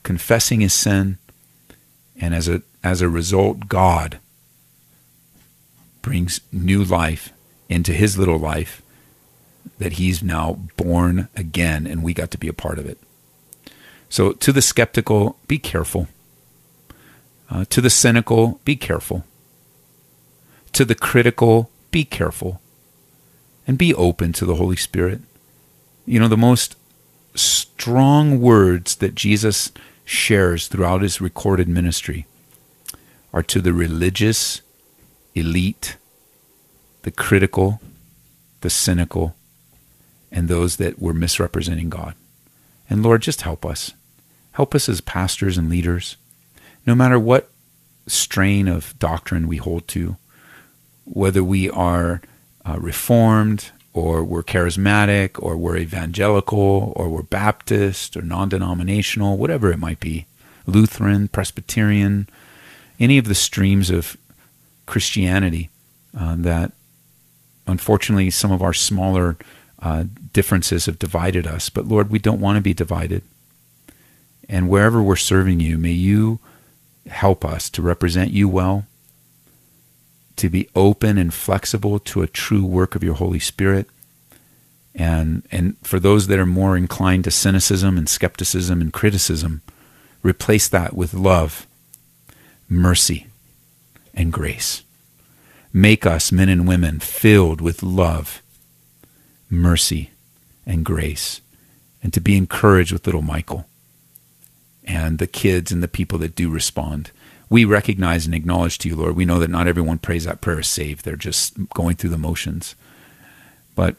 [0.03, 1.19] confessing his sin,
[2.21, 4.19] and as a, as a result, God
[6.03, 7.33] brings new life
[7.69, 8.83] into his little life
[9.79, 12.99] that he's now born again and we got to be a part of it.
[14.09, 16.09] So, to the skeptical, be careful.
[17.49, 19.25] Uh, to the cynical, be careful.
[20.73, 22.61] To the critical, be careful.
[23.67, 25.21] And be open to the Holy Spirit.
[26.07, 26.77] You know, the most
[27.35, 29.71] strong words that Jesus
[30.05, 32.27] shares throughout his recorded ministry
[33.33, 34.61] are to the religious
[35.35, 35.97] elite,
[37.03, 37.81] the critical,
[38.63, 39.37] the cynical,
[40.33, 42.15] and those that were misrepresenting God.
[42.89, 43.93] And Lord, just help us.
[44.53, 46.17] Help us as pastors and leaders,
[46.87, 47.51] no matter what
[48.07, 50.17] strain of doctrine we hold to,
[51.05, 52.21] whether we are
[52.69, 59.71] uh, reformed or we're charismatic or we're evangelical or we're Baptist or non denominational, whatever
[59.73, 60.27] it might be,
[60.67, 62.29] Lutheran, Presbyterian,
[62.99, 64.17] any of the streams of
[64.87, 65.71] Christianity
[66.19, 66.73] uh, that
[67.67, 69.37] unfortunately some of our smaller
[69.83, 71.71] uh, differences have divided us.
[71.71, 73.23] But Lord, we don't want to be divided.
[74.49, 76.41] And wherever we're serving you, may you
[77.09, 78.87] help us to represent you well,
[80.37, 83.89] to be open and flexible to a true work of your Holy Spirit.
[84.95, 89.63] And, and for those that are more inclined to cynicism and skepticism and criticism,
[90.23, 91.67] replace that with love,
[92.69, 93.29] mercy,
[94.15, 94.83] and grace.
[95.73, 98.43] Make us men and women filled with love
[99.51, 100.11] mercy
[100.65, 101.41] and grace,
[102.03, 103.67] and to be encouraged with little Michael
[104.85, 107.11] and the kids and the people that do respond.
[107.49, 109.17] We recognize and acknowledge to you, Lord.
[109.17, 111.05] We know that not everyone prays that prayer is saved.
[111.05, 112.77] They're just going through the motions.
[113.75, 113.97] But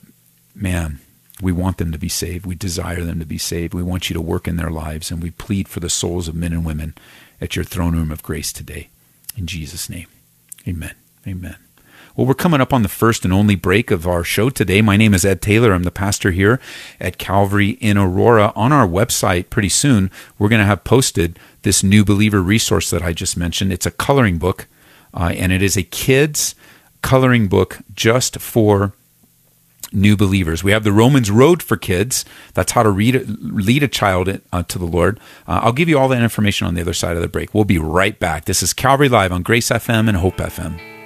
[0.56, 1.00] man,
[1.42, 2.46] we want them to be saved.
[2.46, 3.74] We desire them to be saved.
[3.74, 6.36] We want you to work in their lives, and we plead for the souls of
[6.36, 6.96] men and women
[7.42, 8.90] at your throne room of grace today.
[9.36, 10.08] In Jesus' name,
[10.68, 10.94] amen.
[11.28, 11.58] Amen.
[12.16, 14.82] Well, we're coming up on the first and only break of our show today.
[14.82, 15.72] My name is Ed Taylor.
[15.72, 16.60] I'm the pastor here
[17.00, 18.52] at Calvary in Aurora.
[18.56, 23.02] On our website, pretty soon, we're going to have posted this new believer resource that
[23.02, 23.72] I just mentioned.
[23.72, 24.68] It's a coloring book,
[25.14, 26.54] uh, and it is a kid's
[27.02, 28.94] coloring book just for
[29.94, 30.66] new believers.
[30.66, 32.26] We have the Romans Road for kids.
[32.54, 35.18] That's how to read, lead a child uh, to the Lord.
[35.48, 37.54] Uh, I'll give you all that information on the other side of the break.
[37.54, 38.46] We'll be right back.
[38.46, 41.01] This is Calvary Live on Grace FM and Hope FM.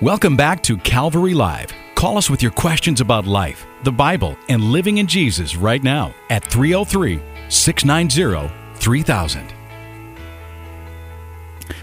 [0.00, 1.72] Welcome back to Calvary Live.
[1.96, 6.14] Call us with your questions about life, the Bible, and living in Jesus right now
[6.30, 9.54] at 303 690 3000.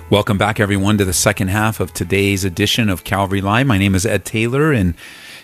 [0.09, 3.67] Welcome back, everyone, to the second half of today's edition of Calvary Live.
[3.67, 4.95] My name is Ed Taylor, and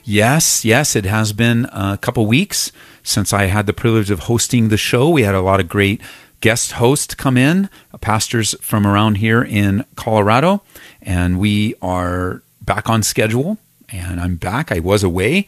[0.05, 2.71] yes, yes, it has been a couple weeks
[3.03, 5.09] since I had the privilege of hosting the show.
[5.09, 5.99] We had a lot of great
[6.39, 10.63] guest hosts come in, pastors from around here in Colorado,
[11.01, 13.57] and we are back on schedule,
[13.89, 14.71] and I'm back.
[14.71, 15.47] I was away,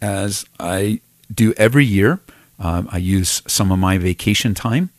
[0.00, 1.00] as I
[1.32, 2.20] do every year.
[2.58, 4.90] Uh, I use some of my vacation time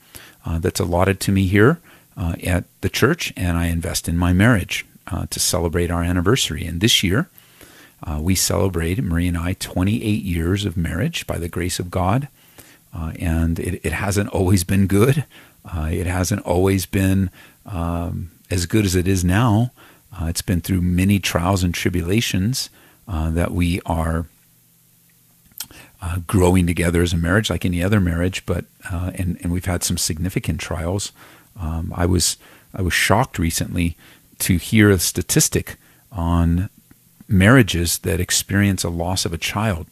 [0.45, 1.79] uh, that's allotted to me here
[2.17, 6.65] uh, at the church, and I invest in my marriage uh, to celebrate our anniversary.
[6.65, 7.29] And this year,
[8.03, 12.27] uh, we celebrate, Marie and I, 28 years of marriage by the grace of God.
[12.93, 15.25] uh, and it, it, hasn't always been good.
[15.63, 17.29] Uh, it hasn't always been
[17.65, 19.71] um, as good as it is now.
[20.19, 22.69] Uh, it's been through many trials and tribulations
[23.07, 24.25] uh, that we are
[26.01, 28.45] uh, growing together as a marriage, like any other marriage.
[28.45, 31.11] But and and we've had some significant trials.
[31.59, 32.37] Um, I was
[32.73, 33.95] I was shocked recently
[34.39, 35.77] to hear a statistic
[36.11, 36.69] on
[37.27, 39.87] marriages that experience a loss of a child.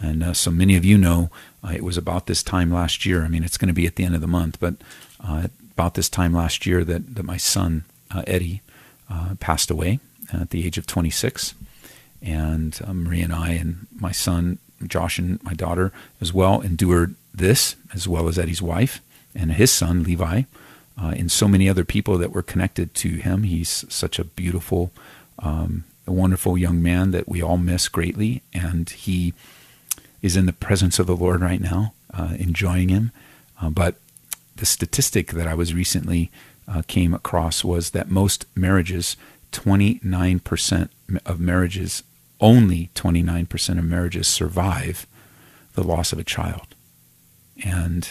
[0.00, 1.30] And uh, so many of you know
[1.62, 3.24] uh, it was about this time last year.
[3.24, 4.74] I mean, it's going to be at the end of the month, but
[5.22, 8.62] uh, about this time last year that, that my son, uh, Eddie,
[9.10, 10.00] uh, passed away
[10.32, 11.54] at the age of 26.
[12.22, 17.14] And uh, Marie and I, and my son, Josh, and my daughter as well, endured
[17.34, 19.00] this, as well as Eddie's wife
[19.34, 20.42] and his son, Levi,
[20.98, 23.44] and so many other people that were connected to him.
[23.44, 24.90] He's such a beautiful,
[25.38, 28.42] um, a wonderful young man that we all miss greatly.
[28.52, 29.32] And he
[30.22, 33.12] is in the presence of the Lord right now, uh, enjoying Him.
[33.60, 33.96] Uh, but
[34.56, 36.30] the statistic that I was recently
[36.70, 39.16] uh, came across was that most marriages,
[39.52, 40.88] 29%
[41.26, 42.02] of marriages,
[42.40, 45.06] only 29% of marriages survive
[45.74, 46.74] the loss of a child.
[47.64, 48.08] And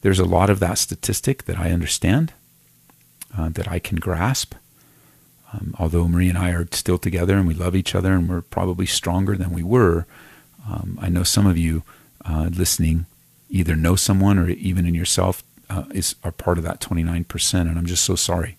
[0.00, 2.32] there's a lot of that statistic that I understand,
[3.36, 4.54] uh, that I can grasp.
[5.52, 8.42] Um, although Marie and I are still together and we love each other and we're
[8.42, 10.06] probably stronger than we were,
[10.68, 11.84] um, I know some of you
[12.24, 13.06] uh, listening
[13.48, 17.78] either know someone or even in yourself uh, is are part of that 29%, and
[17.78, 18.56] I'm just so sorry.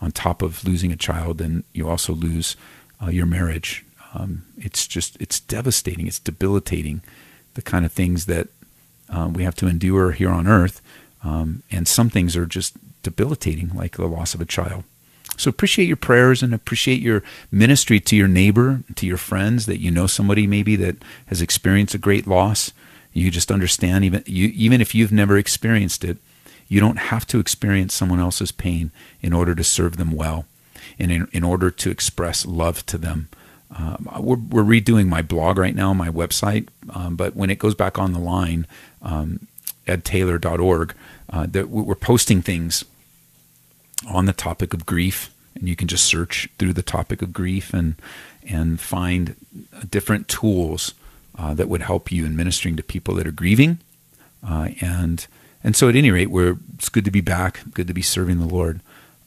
[0.00, 2.56] On top of losing a child, then you also lose
[3.02, 3.84] uh, your marriage.
[4.14, 6.06] Um, it's just it's devastating.
[6.06, 7.02] It's debilitating.
[7.54, 8.48] The kind of things that
[9.08, 10.80] uh, we have to endure here on earth,
[11.22, 14.84] um, and some things are just debilitating, like the loss of a child.
[15.36, 19.80] So appreciate your prayers and appreciate your ministry to your neighbor, to your friends that
[19.80, 22.72] you know somebody maybe that has experienced a great loss.
[23.12, 26.18] You just understand even you, even if you've never experienced it,
[26.70, 30.46] you don't have to experience someone else's pain in order to serve them well,
[30.98, 33.28] and in, in order to express love to them.
[33.76, 37.74] Um, we're, we're, redoing my blog right now, my website, um, but when it goes
[37.74, 38.66] back on the line,
[39.02, 39.46] um,
[39.86, 40.94] edtaylor.org,
[41.28, 42.84] uh, that we're posting things
[44.08, 47.74] on the topic of grief, and you can just search through the topic of grief
[47.74, 47.96] and
[48.48, 49.36] and find
[49.90, 50.94] different tools
[51.38, 53.78] uh, that would help you in ministering to people that are grieving.
[54.46, 55.26] Uh, and
[55.62, 58.38] and so, at any rate, we're it's good to be back, good to be serving
[58.38, 58.80] the Lord,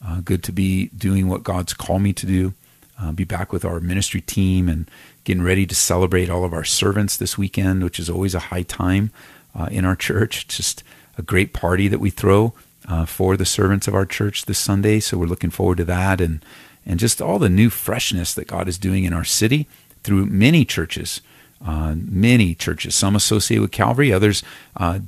[0.05, 2.53] uh, good to be doing what God's called me to do.
[2.99, 4.89] Uh, be back with our ministry team and
[5.23, 8.61] getting ready to celebrate all of our servants this weekend, which is always a high
[8.61, 9.11] time
[9.55, 10.47] uh, in our church.
[10.47, 10.83] Just
[11.17, 12.53] a great party that we throw
[12.87, 14.99] uh, for the servants of our church this Sunday.
[14.99, 16.43] So we're looking forward to that and
[16.85, 19.67] and just all the new freshness that God is doing in our city
[20.03, 21.21] through many churches,
[21.65, 22.93] uh, many churches.
[22.93, 24.43] Some associated with Calvary, others
[24.75, 24.99] uh,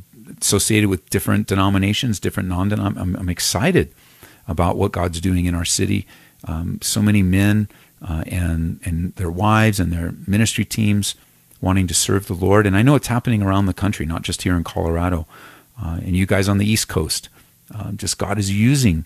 [0.41, 2.71] associated with different denominations, different non.
[2.73, 3.93] I'm, I'm excited
[4.47, 6.07] about what God's doing in our city.
[6.45, 7.67] Um, so many men
[8.07, 11.15] uh, and and their wives and their ministry teams
[11.61, 14.43] wanting to serve the Lord, and I know it's happening around the country, not just
[14.43, 15.25] here in Colorado.
[15.81, 17.27] Uh, and you guys on the East Coast,
[17.73, 19.05] uh, just God is using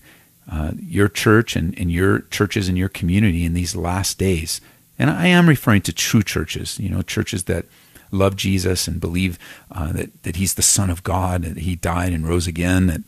[0.52, 4.62] uh, your church and, and your churches in your community in these last days.
[4.98, 7.66] And I am referring to true churches, you know, churches that
[8.12, 9.38] love Jesus and believe
[9.72, 13.02] uh, that, that he's the Son of God, that he died and rose again, that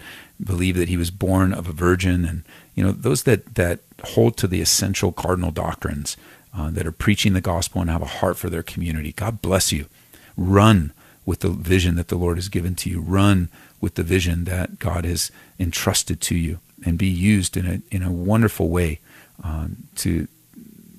[0.44, 2.44] believe that he was born of a virgin, and,
[2.76, 6.18] you know, those that, that hold to the essential cardinal doctrines,
[6.56, 9.14] uh, that are preaching the gospel and have a heart for their community.
[9.14, 9.86] God bless you.
[10.36, 10.92] Run
[11.26, 13.00] with the vision that the Lord has given to you.
[13.00, 17.82] Run with the vision that God has entrusted to you and be used in a,
[17.96, 19.00] in a wonderful way
[19.44, 20.28] um, to,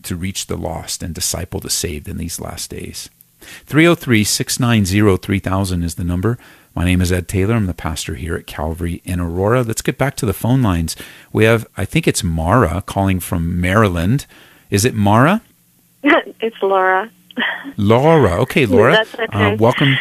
[0.05, 3.11] to reach the lost and disciple the saved in these last days.
[3.43, 6.39] 303 690 3000 is the number.
[6.75, 7.55] My name is Ed Taylor.
[7.55, 9.63] I'm the pastor here at Calvary in Aurora.
[9.63, 10.97] Let's get back to the phone lines.
[11.33, 14.27] We have, I think it's Mara calling from Maryland.
[14.71, 15.43] Is it Mara?
[16.03, 17.11] it's Laura.
[17.77, 18.41] Laura.
[18.41, 18.93] Okay, Laura.
[18.93, 19.55] That's okay.
[19.55, 19.97] Uh, welcome,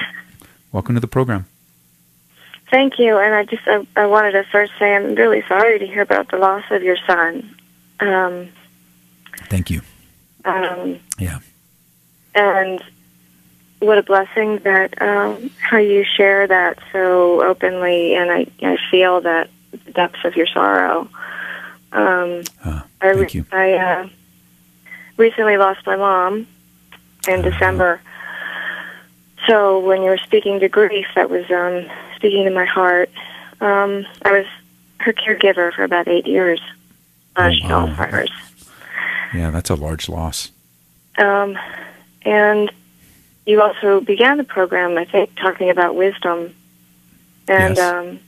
[0.71, 1.45] welcome to the program.
[2.69, 3.17] Thank you.
[3.17, 6.31] And I just I, I wanted to first say I'm really sorry to hear about
[6.31, 7.53] the loss of your son.
[7.99, 8.49] Um,
[9.49, 9.81] Thank you.
[10.45, 11.39] Um, yeah.
[12.33, 12.81] And
[13.81, 19.21] what a blessing that um, how you share that so openly, and I, I feel
[19.21, 21.09] that the depths of your sorrow.
[21.91, 23.45] Um, uh, I, thank you.
[23.51, 24.09] I uh,
[25.17, 26.47] recently lost my mom
[27.27, 28.01] in uh, December.
[29.47, 33.09] So when you were speaking to grief, that was um, speaking to my heart.
[33.59, 34.45] Um, I was
[34.99, 36.61] her caregiver for about eight years.
[37.35, 37.87] Uh, oh, wow.
[37.87, 38.31] Alzheimer's.
[39.33, 40.51] Yeah, that's a large loss.
[41.17, 41.57] Um,
[42.23, 42.71] and
[43.51, 46.53] you also began the program, I think, talking about wisdom.
[47.47, 47.79] and Yes.
[47.79, 48.19] um,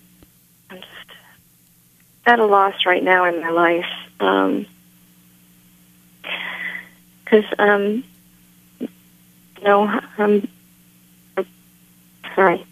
[0.69, 1.11] I'm just
[2.25, 3.85] at a loss right now in my life.
[4.19, 4.65] Um,
[7.23, 8.03] because um,
[9.63, 10.47] no, I'm,
[11.37, 11.45] I'm
[12.35, 12.65] sorry.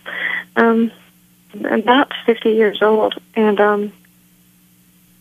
[0.58, 0.92] Um,
[1.54, 3.94] I'm about 50 years old and um,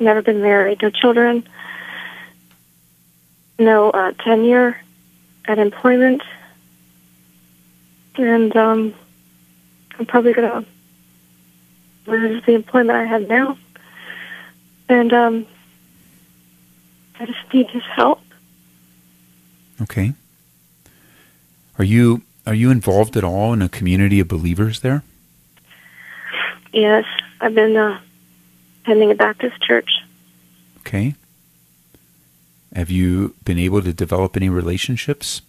[0.00, 1.48] never been married, no children,
[3.58, 4.76] no uh, tenure
[5.44, 6.22] at employment,
[8.22, 8.94] and um,
[9.98, 13.58] I'm probably going to lose the employment I have now.
[14.88, 15.46] And um,
[17.18, 18.20] I just need his help.
[19.82, 20.12] Okay.
[21.78, 25.02] Are you are you involved at all in a community of believers there?
[26.72, 27.04] Yes,
[27.40, 28.00] I've been uh,
[28.82, 29.88] attending a Baptist church.
[30.80, 31.14] Okay.
[32.74, 35.42] Have you been able to develop any relationships?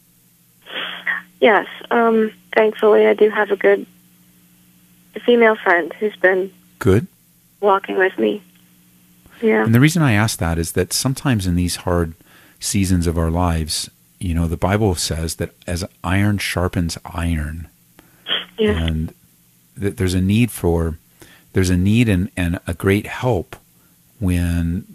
[1.39, 3.85] Yes, um, thankfully I do have a good
[5.25, 7.07] female friend who's been Good.
[7.59, 8.41] walking with me.
[9.41, 9.63] Yeah.
[9.65, 12.13] And the reason I ask that is that sometimes in these hard
[12.59, 13.89] seasons of our lives,
[14.19, 17.67] you know, the Bible says that as iron sharpens iron,
[18.57, 18.77] Yes.
[18.77, 19.13] and
[19.75, 20.97] that there's a need for
[21.53, 23.55] there's a need and, and a great help
[24.19, 24.85] when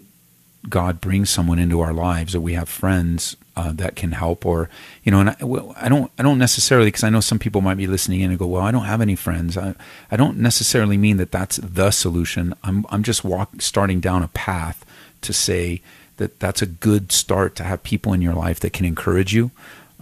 [0.69, 4.69] God brings someone into our lives or we have friends uh, that can help or
[5.03, 7.61] you know and I, well, I don't I don't necessarily because I know some people
[7.61, 9.57] might be listening in and go well I don't have any friends.
[9.57, 9.73] I,
[10.11, 12.53] I don't necessarily mean that that's the solution.
[12.63, 14.85] I'm I'm just walk starting down a path
[15.21, 15.81] to say
[16.17, 19.49] that that's a good start to have people in your life that can encourage you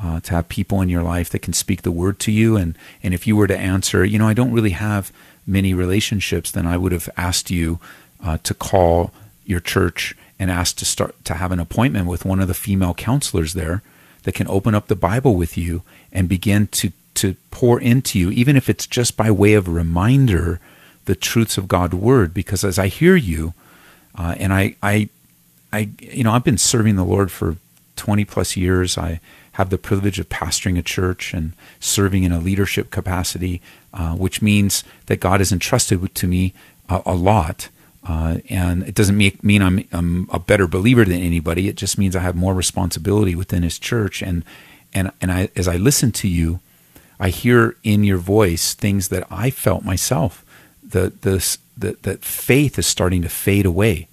[0.01, 2.57] uh, to have people in your life that can speak the word to you.
[2.57, 5.13] And and if you were to answer you know I don't really have
[5.47, 7.79] many relationships then I would have asked you
[8.21, 9.11] uh, to call
[9.45, 12.93] your church and ask to start to have an appointment with one of the female
[12.93, 13.81] counselors there
[14.23, 18.29] that can open up the Bible with you and begin to to pour into you
[18.31, 20.59] even if it's just by way of reminder
[21.05, 22.33] the truths of God's word.
[22.33, 23.53] Because as I hear you
[24.15, 25.09] uh, and I I
[25.71, 27.57] I you know I've been serving the Lord for
[27.95, 28.97] 20 plus years.
[28.97, 29.21] I
[29.53, 33.61] have the privilege of pastoring a church and serving in a leadership capacity
[33.93, 36.53] uh, which means that God has entrusted to me
[36.89, 37.69] a, a lot
[38.05, 41.67] uh, and it doesn't make, mean I'm, I'm a better believer than anybody.
[41.67, 44.21] It just means I have more responsibility within His church.
[44.21, 44.43] And
[44.93, 46.59] and and I, as I listen to you,
[47.19, 50.45] I hear in your voice things that I felt myself.
[50.83, 54.07] The the the that faith is starting to fade away.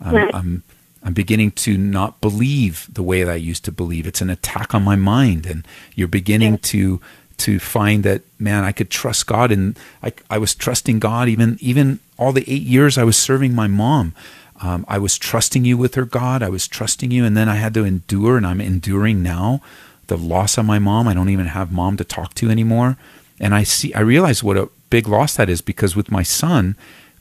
[0.00, 0.34] I'm, Right.
[0.34, 0.62] I'm
[1.04, 4.06] I'm beginning to not believe the way that I used to believe.
[4.06, 5.66] It's an attack on my mind, and
[5.96, 7.00] you're beginning to
[7.38, 11.58] to find that man, I could trust God, and I I was trusting God even
[11.60, 14.14] even all the eight years I was serving my mom.
[14.60, 16.42] Um, I was trusting you with her, God.
[16.42, 19.60] I was trusting you, and then I had to endure, and I'm enduring now
[20.06, 21.08] the loss of my mom.
[21.08, 22.96] I don't even have mom to talk to anymore,
[23.40, 26.76] and I see I realize what a big loss that is because with my son,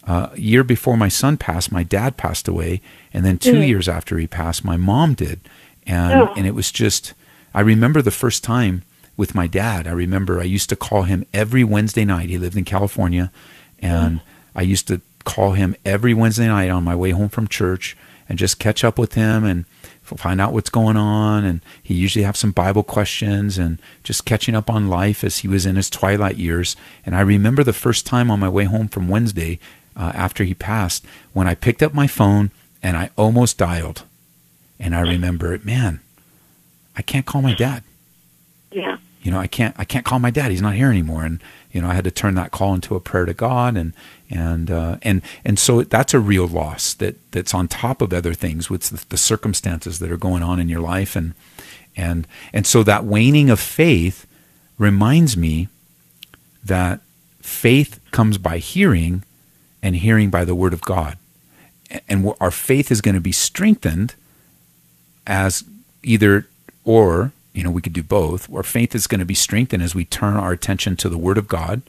[0.08, 2.80] uh, a year before my son passed, my dad passed away,
[3.14, 5.40] and then 2 years after he passed, my mom did,
[5.88, 6.34] and Oh.
[6.38, 7.14] and it was just.
[7.54, 8.84] I remember the first time
[9.18, 9.86] with my dad.
[9.88, 12.30] I remember I used to call him every Wednesday night.
[12.30, 13.32] He lived in California,
[13.80, 14.22] and
[14.56, 17.96] I used to call him every Wednesday night on my way home from church
[18.28, 19.66] and just catch up with him and
[20.04, 21.46] find out what's going on.
[21.46, 25.48] And he usually have some Bible questions and just catching up on life as he
[25.48, 26.76] was in his twilight years.
[27.06, 29.60] And I remember the first time on my way home from Wednesday
[29.96, 32.52] uh, after he passed when I picked up my phone
[32.84, 34.04] and I almost dialed.
[34.80, 36.00] And I remember, man,
[36.98, 37.84] I can't call my dad
[38.72, 38.98] Yeah.
[39.22, 40.52] You know i can't i can't call my dad.
[40.52, 41.24] He's not here anymore.
[41.24, 41.42] And
[41.72, 43.78] you know i had to turn that call into a prayer to god.
[43.78, 43.94] And
[44.32, 48.34] and uh, and and so that's a real loss that that's on top of other
[48.34, 51.16] things with the, the circumstances that are going on in your life.
[51.16, 51.34] And
[51.98, 54.26] and and so that waning of faith
[54.78, 55.68] reminds me
[56.64, 57.02] that
[57.42, 59.24] faith comes by hearing
[59.84, 61.18] and hearing by the word of god.
[62.08, 64.16] And our faith is going to be strengthened
[65.28, 65.66] as
[66.04, 66.48] either
[66.86, 69.94] or you know we could do both our faith is going to be strengthened as
[69.96, 71.82] we turn our attention to the word of god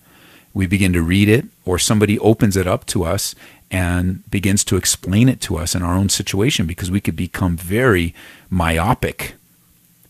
[0.55, 3.35] we begin to read it or somebody opens it up to us
[3.71, 7.57] and begins to explain it to us in our own situation because we could become
[7.57, 8.15] very
[8.51, 9.35] myopic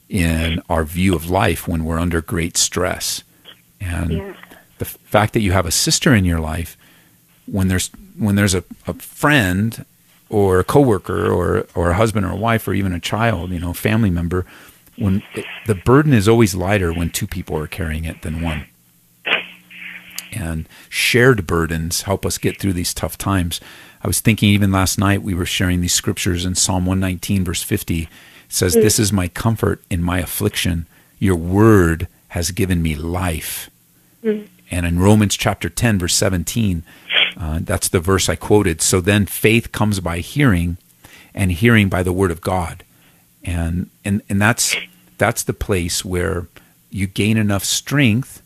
[0.08, 3.22] in our view of life when we're under great stress
[3.80, 4.36] and Yes.
[4.78, 6.76] the fact that you have a sister in your life
[7.46, 7.88] when there's
[8.18, 9.84] when there's a, a friend
[10.28, 13.58] or a coworker or or a husband or a wife or even a child, you
[13.60, 14.44] know, family member,
[14.96, 18.66] when it, the burden is always lighter when two people are carrying it than one.
[20.32, 23.60] And shared burdens help us get through these tough times.
[24.02, 27.62] I was thinking even last night we were sharing these scriptures in Psalm 119 verse
[27.62, 28.08] 50 It
[28.48, 30.86] says this is my comfort in my affliction
[31.18, 33.70] your word has given me life
[34.70, 36.82] And in Romans chapter 10, verse 17,
[37.36, 38.80] uh, that's the verse I quoted.
[38.80, 40.78] So then faith comes by hearing,
[41.34, 42.84] and hearing by the word of God.
[43.44, 44.76] And, and, and that's,
[45.18, 46.46] that's the place where
[46.90, 48.42] you gain enough strength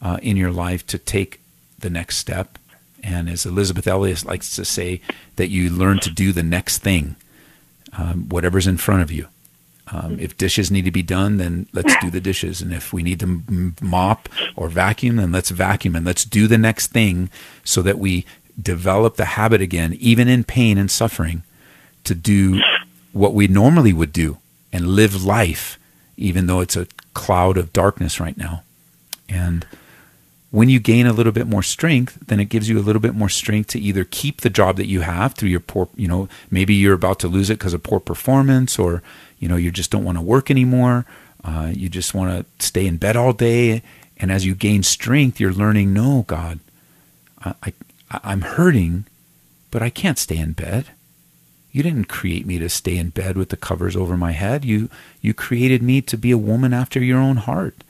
[0.00, 1.40] uh, in your life to take
[1.78, 2.58] the next step.
[3.02, 5.00] And as Elisabeth Elliot likes to say,
[5.36, 7.16] that you learn to do the next thing,
[7.96, 9.28] um, whatever's in front of you.
[9.90, 12.60] Um, if dishes need to be done, then let's do the dishes.
[12.60, 16.58] And if we need to mop or vacuum, then let's vacuum and let's do the
[16.58, 17.30] next thing
[17.64, 18.26] so that we
[18.60, 21.42] develop the habit again, even in pain and suffering,
[22.04, 22.60] to do
[23.18, 24.38] what we normally would do
[24.72, 25.78] and live life,
[26.16, 28.62] even though it's a cloud of darkness right now.
[29.28, 29.66] And
[30.50, 33.14] when you gain a little bit more strength, then it gives you a little bit
[33.14, 36.28] more strength to either keep the job that you have through your poor, you know,
[36.50, 39.02] maybe you're about to lose it because of poor performance or,
[39.38, 41.04] you know, you just don't want to work anymore.
[41.44, 43.82] Uh, you just want to stay in bed all day.
[44.16, 46.60] And as you gain strength, you're learning, no, God,
[47.44, 47.72] I, I,
[48.24, 49.04] I'm hurting,
[49.70, 50.86] but I can't stay in bed.
[51.78, 54.64] You didn't create me to stay in bed with the covers over my head.
[54.64, 57.84] You, you created me to be a woman after your own heart.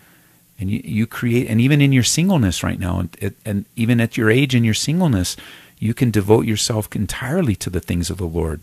[0.60, 4.18] And you, you create and even in your singleness right now and, and even at
[4.18, 5.38] your age in your singleness
[5.78, 8.60] you can devote yourself entirely to the things of the lord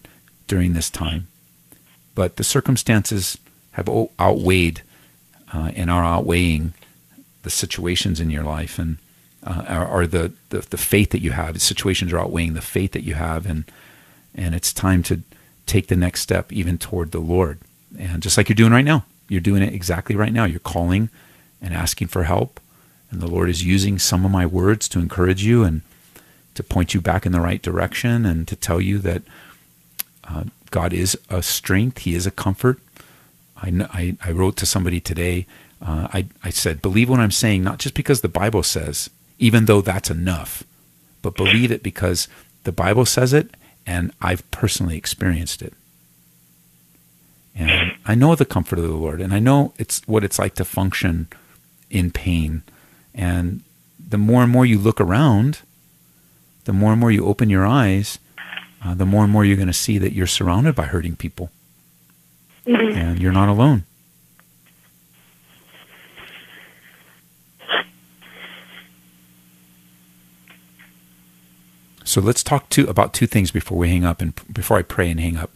[0.48, 1.28] during this time.
[2.14, 3.36] But the circumstances
[3.72, 4.84] have outweighed
[5.52, 6.76] uh, and are outweighing
[7.42, 8.98] the situations in your life and
[9.44, 11.56] uh, are, are the, the, the faith that you have.
[11.56, 13.64] The situations are outweighing the faith that you have and
[14.36, 15.22] and it's time to
[15.66, 17.60] take the next step even toward the lord
[17.98, 21.10] and just like you're doing right now you're doing it exactly right now you're calling
[21.66, 22.60] and asking for help.
[23.10, 25.82] And the Lord is using some of my words to encourage you and
[26.54, 29.24] to point you back in the right direction and to tell you that
[30.24, 32.80] uh, God is a strength, He is a comfort.
[33.58, 35.48] I, I, I wrote to somebody today,
[35.82, 39.10] uh, I, I said, believe what I'm saying, not just because the Bible says,
[39.40, 40.64] even though that's enough,
[41.22, 42.28] but believe it because
[42.64, 43.56] the Bible says it
[43.86, 45.74] and I've personally experienced it.
[47.58, 50.56] And I know the comfort of the Lord, and I know it's what it's like
[50.56, 51.28] to function
[51.90, 52.64] in pain.
[53.14, 53.64] And
[53.98, 55.60] the more and more you look around,
[56.66, 58.20] the more and more you open your eyes,
[58.84, 61.50] uh, the more and more you're going to see that you're surrounded by hurting people.
[62.68, 62.98] Mm-hmm.
[62.98, 63.86] And you're not alone.
[72.16, 75.12] So let's talk to about two things before we hang up and before I pray
[75.12, 75.52] and hang up.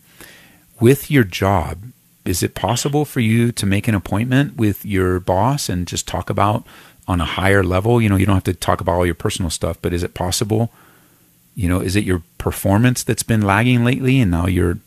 [0.82, 1.84] With your job,
[2.26, 6.30] is it possible for you to make an appointment with your boss and just talk
[6.30, 6.66] about
[7.08, 8.02] on a higher level?
[8.02, 10.14] You know, you don't have to talk about all your personal stuff, but is it
[10.14, 10.70] possible?
[11.56, 14.80] You know, is it your performance that's been lagging lately and now you're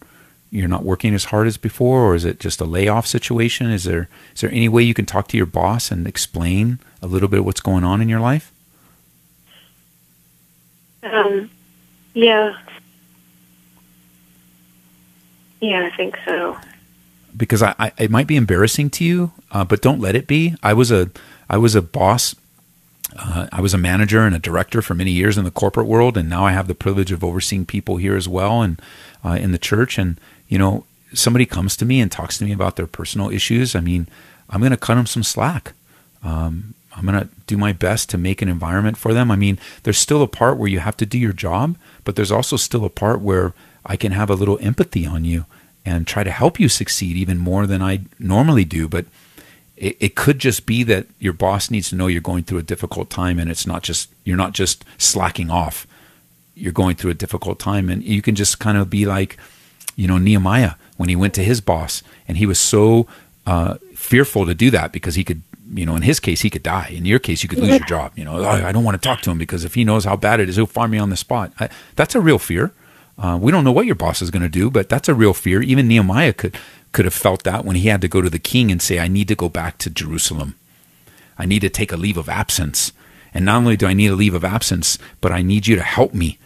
[0.51, 3.70] you're not working as hard as before or is it just a layoff situation?
[3.70, 7.07] Is there is there any way you can talk to your boss and explain a
[7.07, 8.53] little bit of what's going on in your life?
[11.03, 11.49] Um
[12.14, 12.56] yeah.
[15.60, 16.58] Yeah, I think so
[17.36, 20.54] because I, I, it might be embarrassing to you, uh, but don't let it be.
[20.62, 21.10] I was a
[21.48, 22.34] I was a boss.
[23.14, 26.16] Uh, I was a manager and a director for many years in the corporate world,
[26.16, 28.80] and now I have the privilege of overseeing people here as well, and
[29.24, 29.98] uh, in the church.
[29.98, 33.74] And you know, somebody comes to me and talks to me about their personal issues.
[33.74, 34.08] I mean,
[34.48, 35.72] I'm going to cut them some slack.
[36.22, 39.30] Um, I'm going to do my best to make an environment for them.
[39.30, 42.32] I mean, there's still a part where you have to do your job, but there's
[42.32, 45.47] also still a part where I can have a little empathy on you
[45.84, 48.88] and try to help you succeed even more than I normally do.
[48.88, 49.07] But
[49.76, 52.62] it, it, could just be that your boss needs to know you're going through a
[52.62, 55.86] difficult time, and it's not just you're not just slacking off.
[56.55, 59.36] You're going through a difficult time, and you can just kind of be like,
[59.97, 63.09] you know, Nehemiah when he went to his boss, and he was so
[63.47, 66.62] uh, fearful to do that because he could you know, in his case, he could
[66.62, 66.92] die.
[66.94, 68.12] In your case, you could lose your job.
[68.16, 70.16] You know, oh, I don't want to talk to him because if he knows how
[70.16, 71.52] bad it is, he'll fire me on the spot.
[71.60, 72.72] I, that's a real fear.
[73.18, 75.34] Uh, we don't know what your boss is going to do, but that's a real
[75.34, 75.62] fear.
[75.62, 76.56] Even Nehemiah could
[76.92, 79.08] could have felt that when he had to go to the king and say, "I
[79.08, 80.56] need to go back to Jerusalem.
[81.38, 82.92] I need to take a leave of absence.
[83.34, 85.82] And not only do I need a leave of absence, but I need you to
[85.82, 86.38] help me."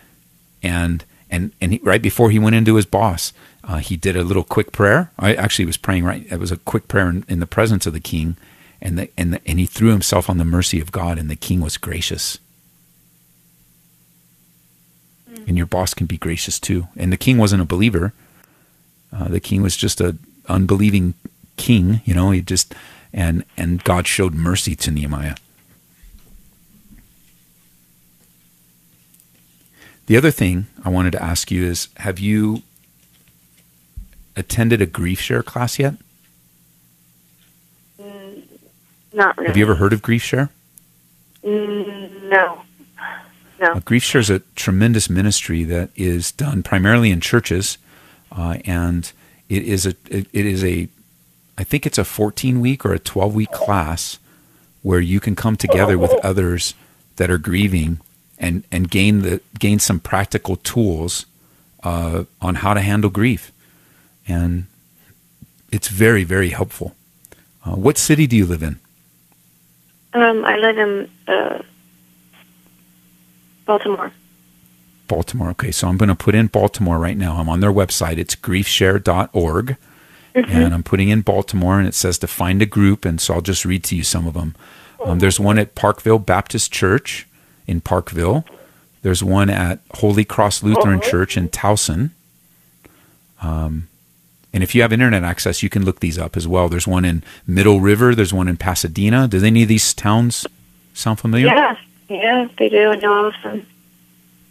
[0.63, 3.33] And and and he, right before he went into his boss,
[3.65, 5.11] uh, he did a little quick prayer.
[5.19, 6.27] I actually was praying right.
[6.31, 8.37] It was a quick prayer in, in the presence of the king,
[8.81, 11.37] and the, and the, and he threw himself on the mercy of God, and the
[11.37, 12.39] king was gracious
[15.47, 16.89] and your boss can be gracious too.
[16.97, 18.13] And the king wasn't a believer.
[19.13, 20.17] Uh, the king was just a
[20.49, 21.15] unbelieving
[21.57, 22.33] king, you know.
[22.33, 22.75] He just
[23.13, 25.37] and and God showed mercy to Nehemiah.
[30.07, 32.63] The other thing I wanted to ask you is: Have you
[34.35, 35.95] attended a grief share class yet?
[38.01, 38.43] Mm,
[39.17, 39.49] not really.
[39.49, 40.51] Have you ever heard of grief share?
[41.43, 42.63] Mm, no.
[43.59, 43.73] No.
[43.73, 47.79] Uh, Grief Share is a tremendous ministry that is done primarily in churches,
[48.31, 49.11] uh, and
[49.49, 50.89] it is a it, it is a
[51.57, 54.19] I think it's a 14 week or a 12 week class
[54.83, 56.75] where you can come together with others
[57.17, 58.01] that are grieving
[58.39, 61.25] and and gain the gain some practical tools
[61.83, 63.53] uh, on how to handle grief,
[64.29, 64.67] and
[65.73, 66.95] it's very very helpful.
[67.65, 68.79] Uh, what city do you live in?
[70.17, 71.63] Um, I live in uh,
[73.67, 74.13] Baltimore.
[75.09, 75.51] Baltimore.
[75.51, 77.37] Okay, so I'm going to put in Baltimore right now.
[77.37, 78.17] I'm on their website.
[78.17, 79.77] It's griefshare.org.
[80.35, 83.05] And I'm putting in Baltimore, and it says to find a group.
[83.05, 84.55] And so I'll just read to you some of them.
[85.05, 87.27] Um, there's one at Parkville Baptist Church
[87.67, 88.45] in Parkville.
[89.03, 92.11] There's one at Holy Cross Lutheran Church in Towson.
[93.41, 93.89] Um,
[94.57, 96.71] and if you have internet access, you can look these up as well.
[96.71, 98.15] There's one in Middle River.
[98.15, 99.29] There's one in Pasadena.
[99.29, 100.47] Does any of these towns
[100.95, 101.49] sound familiar?
[101.49, 101.77] Yeah,
[102.09, 102.89] yeah, they do.
[102.89, 103.67] I know of them.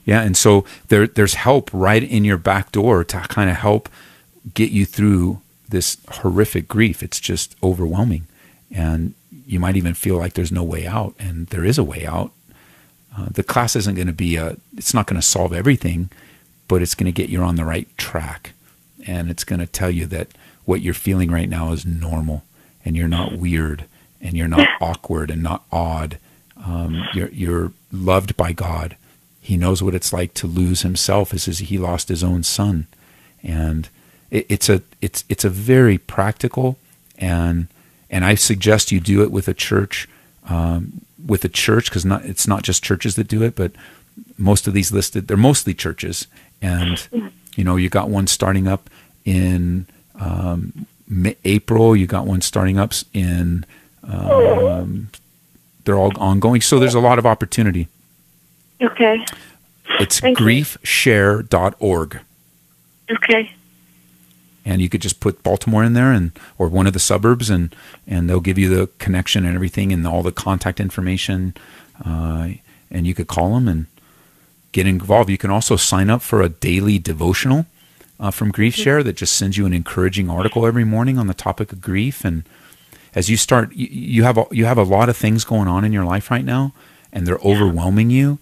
[0.06, 3.89] Yeah, and so there there's help right in your back door to kind of help
[4.53, 7.01] get you through this horrific grief.
[7.01, 8.28] It's just overwhelming,
[8.70, 9.16] and
[9.47, 12.32] you might even feel like there's no way out, and there is a way out.
[13.18, 14.58] Uh, the class isn't going to be a.
[14.78, 16.12] It's not going to solve everything,
[16.68, 18.53] but it's going to get you on the right track,
[19.06, 20.30] and it's going to tell you that
[20.66, 22.43] what you're feeling right now is normal,
[22.84, 23.86] and you're not weird,
[24.22, 26.18] and you're not awkward, and not odd.
[26.66, 28.97] Um, you're you're loved by God.
[29.41, 32.88] He knows what it's like to lose himself as he lost his own son,
[33.43, 33.89] and
[34.32, 36.78] it, it's a it's it's a very practical
[37.18, 37.68] and
[38.10, 40.08] and I suggest you do it with a church
[40.47, 43.72] um, with a church because not it's not just churches that do it, but
[44.38, 46.28] most of these listed they're mostly churches,
[46.62, 47.08] and
[47.56, 48.89] you know you got one starting up
[49.26, 49.88] in
[50.20, 50.86] um,
[51.44, 53.66] April, you got one starting up in
[54.04, 55.10] um,
[55.84, 57.88] they're all ongoing, so there's a lot of opportunity.
[58.82, 59.26] Okay.
[60.00, 62.20] It's Thank griefshare.org.
[63.10, 63.52] Okay.
[64.66, 67.76] and you could just put Baltimore in there and or one of the suburbs and
[68.08, 71.54] and they'll give you the connection and everything and all the contact information
[72.04, 72.50] uh,
[72.90, 73.86] and you could call them and
[74.72, 75.30] get involved.
[75.30, 77.68] You can also sign up for a daily devotional
[78.20, 81.34] uh, from Grief Share that just sends you an encouraging article every morning on the
[81.34, 82.43] topic of grief and
[83.13, 85.84] as you start you, you have a, you have a lot of things going on
[85.86, 86.74] in your life right now
[87.13, 88.39] and they're overwhelming you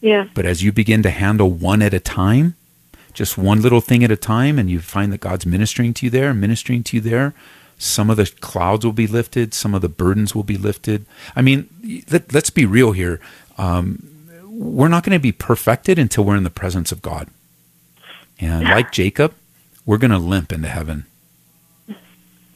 [0.00, 0.26] Yeah.
[0.34, 2.54] but as you begin to handle one at a time,
[3.14, 6.10] just one little thing at a time, and you find that God's ministering to you
[6.10, 7.32] there, ministering to you there,
[7.78, 11.06] some of the clouds will be lifted, some of the burdens will be lifted.
[11.34, 13.20] I mean, let, let's be real here.
[13.56, 14.06] Um,
[14.44, 17.28] we're not going to be perfected until we're in the presence of God.
[18.40, 19.34] And like Jacob,
[19.84, 21.06] we're going to limp into heaven.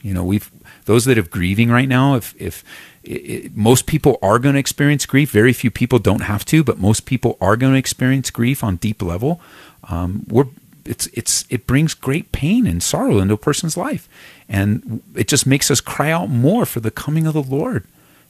[0.03, 0.51] You know, we've
[0.87, 2.14] those that have grieving right now.
[2.14, 2.64] If if
[3.03, 6.78] it, most people are going to experience grief, very few people don't have to, but
[6.78, 9.41] most people are going to experience grief on deep level.
[9.89, 10.47] Um, we're
[10.85, 14.09] it's it's it brings great pain and sorrow into a person's life,
[14.49, 17.87] and it just makes us cry out more for the coming of the Lord,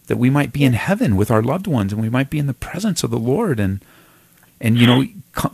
[0.08, 2.46] that we might be in heaven with our loved ones, and we might be in
[2.46, 3.80] the presence of the Lord, and
[4.60, 5.04] and you know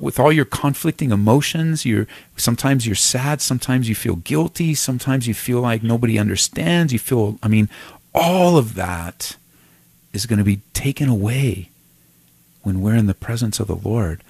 [0.01, 5.35] with all your conflicting emotions you're sometimes you're sad sometimes you feel guilty sometimes you
[5.35, 7.69] feel like nobody understands you feel i mean
[8.15, 9.37] all of that
[10.17, 11.69] is going to be taken away
[12.63, 14.23] when we're in the presence of the lord.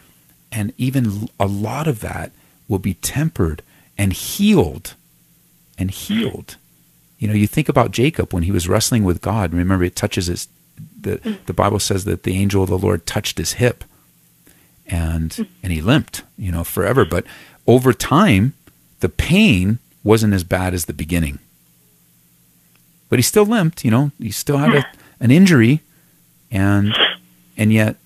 [0.53, 2.33] And even a lot of that
[2.69, 3.63] will be tempered
[3.97, 4.95] and healed
[5.79, 6.57] and healed.
[7.19, 9.55] You know you think about jacob when he was wrestling with god.
[9.55, 10.49] Remember it touches his
[11.01, 13.85] the, the bible says that the angel of the lord touched his hip
[14.89, 17.05] and and he limped, you know, forever.
[17.05, 17.25] But
[17.67, 18.55] over time,
[19.01, 21.39] the pain wasn't as bad as the beginning.
[23.09, 24.13] But he still limped, you know.
[24.19, 24.97] He still had a, hmm.
[25.21, 25.81] an injury,
[26.51, 26.95] and
[27.57, 27.97] and yet,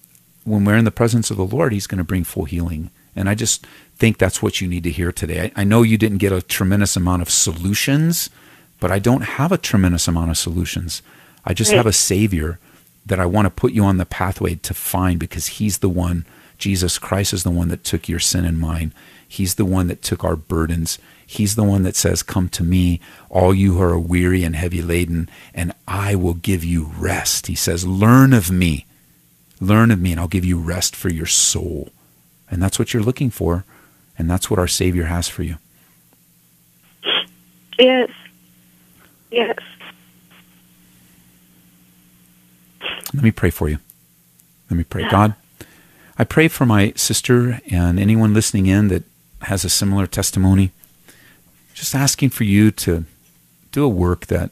[0.44, 2.90] when we're in the presence of the Lord, He's going to bring full healing.
[3.16, 3.66] And I just
[3.96, 5.52] think that's what you need to hear today.
[5.56, 8.30] I, I know you didn't get a tremendous amount of solutions,
[8.78, 11.02] but I don't have a tremendous amount of solutions.
[11.44, 12.58] I just have a Savior
[13.04, 16.24] that I want to put you on the pathway to find because He's the one
[16.60, 18.92] Jesus Christ is the one that took your sin and mine.
[19.26, 20.98] He's the one that took our burdens.
[21.26, 24.82] He's the one that says, Come to me, all you who are weary and heavy
[24.82, 27.46] laden, and I will give you rest.
[27.46, 28.86] He says, Learn of me.
[29.60, 31.90] Learn of me, and I'll give you rest for your soul.
[32.50, 33.64] And that's what you're looking for.
[34.18, 35.56] And that's what our Savior has for you.
[37.78, 38.10] Yes.
[39.30, 39.58] Yes.
[43.14, 43.78] Let me pray for you.
[44.68, 45.08] Let me pray.
[45.08, 45.34] God,
[46.20, 49.04] I pray for my sister and anyone listening in that
[49.40, 50.70] has a similar testimony.
[51.72, 53.06] Just asking for you to
[53.72, 54.50] do a work that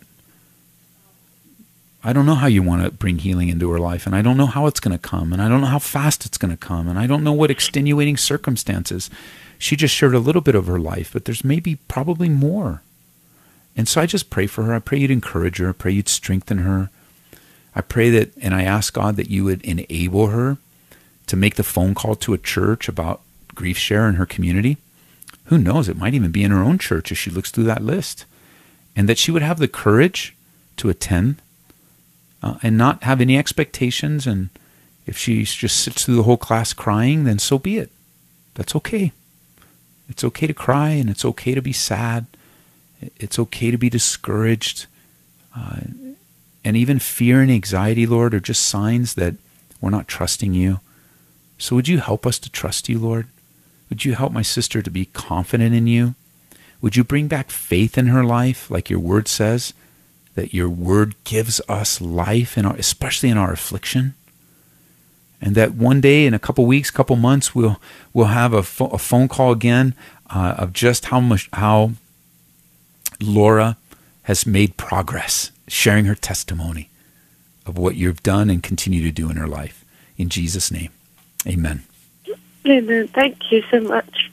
[2.03, 4.39] I don't know how you want to bring healing into her life, and I don't
[4.39, 6.57] know how it's going to come, and I don't know how fast it's going to
[6.57, 9.11] come, and I don't know what extenuating circumstances.
[9.59, 12.81] She just shared a little bit of her life, but there's maybe probably more.
[13.77, 14.73] And so I just pray for her.
[14.73, 15.69] I pray you'd encourage her.
[15.69, 16.89] I pray you'd strengthen her.
[17.75, 20.57] I pray that, and I ask God that you would enable her
[21.29, 23.21] to make the phone call to a church about
[23.55, 24.79] grief share in her community.
[25.45, 25.89] Who knows?
[25.89, 28.25] It might even be in her own church as she looks through that list.
[28.95, 30.35] And that she would have the courage
[30.79, 31.41] to attend
[32.43, 34.27] uh, and not have any expectations.
[34.27, 34.51] And
[35.07, 37.91] if she just sits through the whole class crying, then so be it.
[38.55, 39.13] That's okay.
[40.09, 42.27] It's okay to cry and it's okay to be sad.
[43.17, 44.87] It's okay to be discouraged.
[45.57, 45.81] Uh,
[46.65, 49.35] and even fear and anxiety, Lord, are just signs that
[49.81, 50.81] we're not trusting you.
[51.59, 53.27] So would you help us to trust you, Lord?
[53.91, 56.15] Would you help my sister to be confident in you?
[56.81, 59.75] Would you bring back faith in her life, like your word says,
[60.37, 64.15] that your word gives us life, in our, especially in our affliction?
[65.41, 67.81] And that one day, in a couple weeks, couple months, we'll
[68.13, 69.95] we'll have a, fo- a phone call again
[70.31, 71.93] uh, of just how much how
[73.21, 73.77] Laura
[74.23, 76.91] has made progress, sharing her testimony
[77.67, 79.85] of what you've done and continue to do in her life.
[80.17, 80.91] In Jesus' name,
[81.49, 81.83] Amen.
[82.67, 83.09] Amen.
[83.09, 84.31] Thank you so much.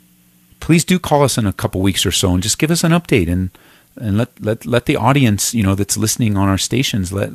[0.60, 2.92] Please do call us in a couple weeks or so and just give us an
[2.92, 3.52] update and
[3.98, 7.32] and let, let let the audience you know that's listening on our stations let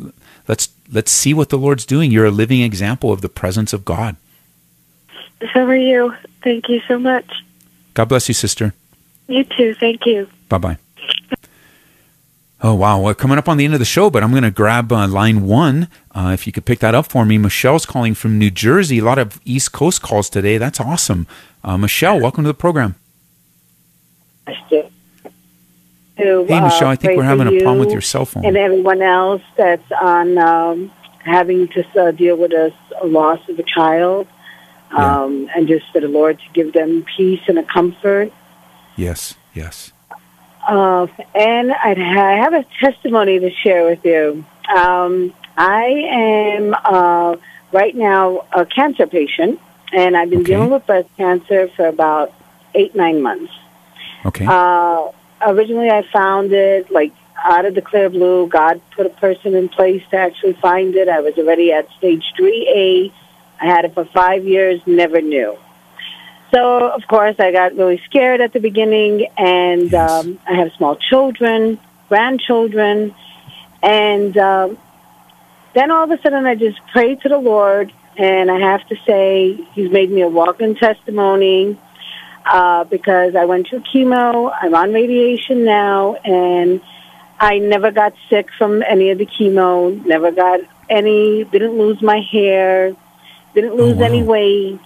[0.46, 2.10] let's let's see what the Lord's doing.
[2.10, 4.16] You're a living example of the presence of God.
[5.54, 6.14] So are you.
[6.42, 7.30] Thank you so much.
[7.94, 8.74] God bless you, sister.
[9.26, 9.74] You too.
[9.74, 10.28] Thank you.
[10.48, 10.78] Bye bye.
[12.62, 14.50] Oh wow, we're coming up on the end of the show, but I'm going to
[14.50, 15.88] grab uh, line one.
[16.14, 18.98] Uh, if you could pick that up for me, Michelle's calling from New Jersey.
[18.98, 20.58] A lot of East Coast calls today.
[20.58, 21.26] That's awesome.
[21.64, 22.96] Uh, Michelle, welcome to the program.
[24.46, 24.90] to,
[26.16, 28.44] Hey, Michelle, I think we're having a problem with your cell phone.
[28.44, 30.92] And everyone else that's on um,
[31.24, 34.26] having to uh, deal with a, a loss of a child,
[34.92, 35.22] Yeah.
[35.22, 38.32] um, and just for the Lord to give them peace and a comfort.
[38.96, 39.92] Yes, yes.
[40.70, 44.44] Uh, and I'd ha- I have a testimony to share with you.
[44.72, 47.36] Um, I am uh,
[47.72, 49.58] right now a cancer patient,
[49.92, 50.52] and I've been Okay.
[50.52, 52.32] dealing with breast cancer for about
[52.76, 53.52] eight, nine months.
[54.24, 54.46] Okay.
[54.48, 55.08] Uh,
[55.44, 57.12] originally, I found it like
[57.42, 58.46] out of the clear blue.
[58.46, 61.08] God put a person in place to actually find it.
[61.08, 63.12] I was already at stage 3A.
[63.60, 65.58] I had it for five years, never knew.
[66.52, 70.10] So, of course, I got really scared at the beginning, and Yes.
[70.10, 71.78] um, I have small children,
[72.08, 73.14] grandchildren,
[73.82, 74.78] and um,
[75.74, 78.96] then all of a sudden I just prayed to the Lord, and I have to
[79.06, 81.78] say, He's made me a walking testimony
[82.44, 84.52] uh, because I went through chemo.
[84.60, 86.80] I'm on radiation now, and
[87.38, 90.04] I never got sick from any of the chemo.
[90.04, 91.44] Never got any.
[91.44, 92.94] Didn't lose my hair.
[93.54, 94.04] Didn't lose wow.
[94.04, 94.80] any weight.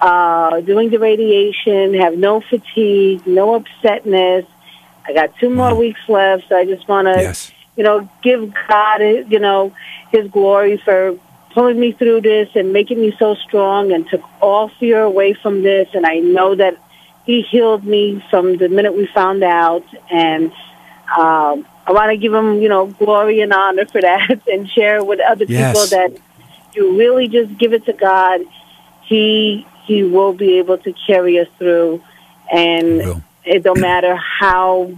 [0.00, 4.46] Uh, doing the radiation, have no fatigue, no upsetness.
[5.06, 5.80] I got two more Wow.
[5.80, 7.50] weeks left, so I just want to, yes.
[7.76, 9.72] you know, give God, you know,
[10.12, 11.16] His glory for
[11.54, 15.62] pulling me through this and making me so strong and took all fear away from
[15.62, 15.88] this.
[15.94, 16.76] And I know that
[17.24, 19.84] He healed me from the minute we found out.
[20.10, 20.52] And
[21.16, 25.02] um, I want to give Him, you know, glory and honor for that and share
[25.02, 25.72] with other Yes.
[25.72, 26.12] people that
[26.74, 28.42] you really just give it to God.
[29.04, 32.02] He He will be able to carry us through,
[32.52, 34.90] and it don't matter how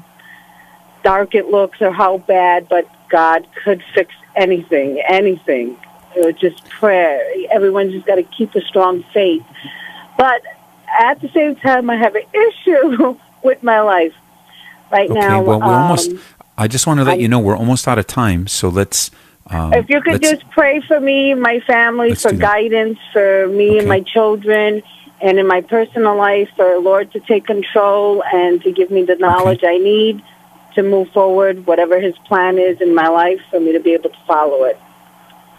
[1.04, 5.76] dark it looks or how bad, but God could fix anything, anything.
[6.16, 7.20] It was just prayer.
[7.50, 9.44] Everyone's just got to keep a strong faith.
[10.16, 10.42] But
[10.98, 14.14] at the same time, I have an issue with my life
[14.90, 15.18] right Okay.
[15.20, 15.42] now.
[15.42, 16.10] well, we're almost.
[16.12, 16.20] um,
[16.56, 18.46] I just want to let I'm- you know we're almost out of time.
[18.46, 19.10] So let's.
[19.50, 23.78] Um, if you could just pray for me, my family, for guidance for me Okay.
[23.78, 24.82] and my children,
[25.20, 29.16] and in my personal life, for Lord to take control and to give me the
[29.16, 30.22] knowledge I need
[30.74, 34.10] to move forward, whatever His plan is in my life, for me to be able
[34.10, 34.78] to follow it.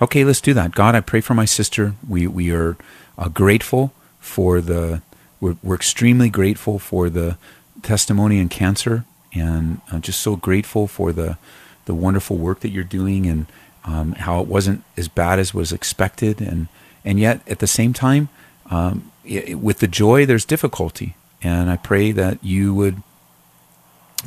[0.01, 0.71] Okay, let's do that.
[0.71, 1.95] God, I pray for my sister.
[2.07, 2.77] We we are
[3.17, 5.01] uh, grateful for the.
[5.41, 7.37] We're, we're extremely grateful for the
[7.81, 11.37] testimony in cancer, and uh, just so grateful for the
[11.85, 13.45] the wonderful work that you're doing, and
[13.85, 16.67] um, how it wasn't as bad as was expected, and
[17.05, 18.29] and yet at the same time,
[18.69, 23.01] um, i with the joy, there's difficulty, and I pray that you would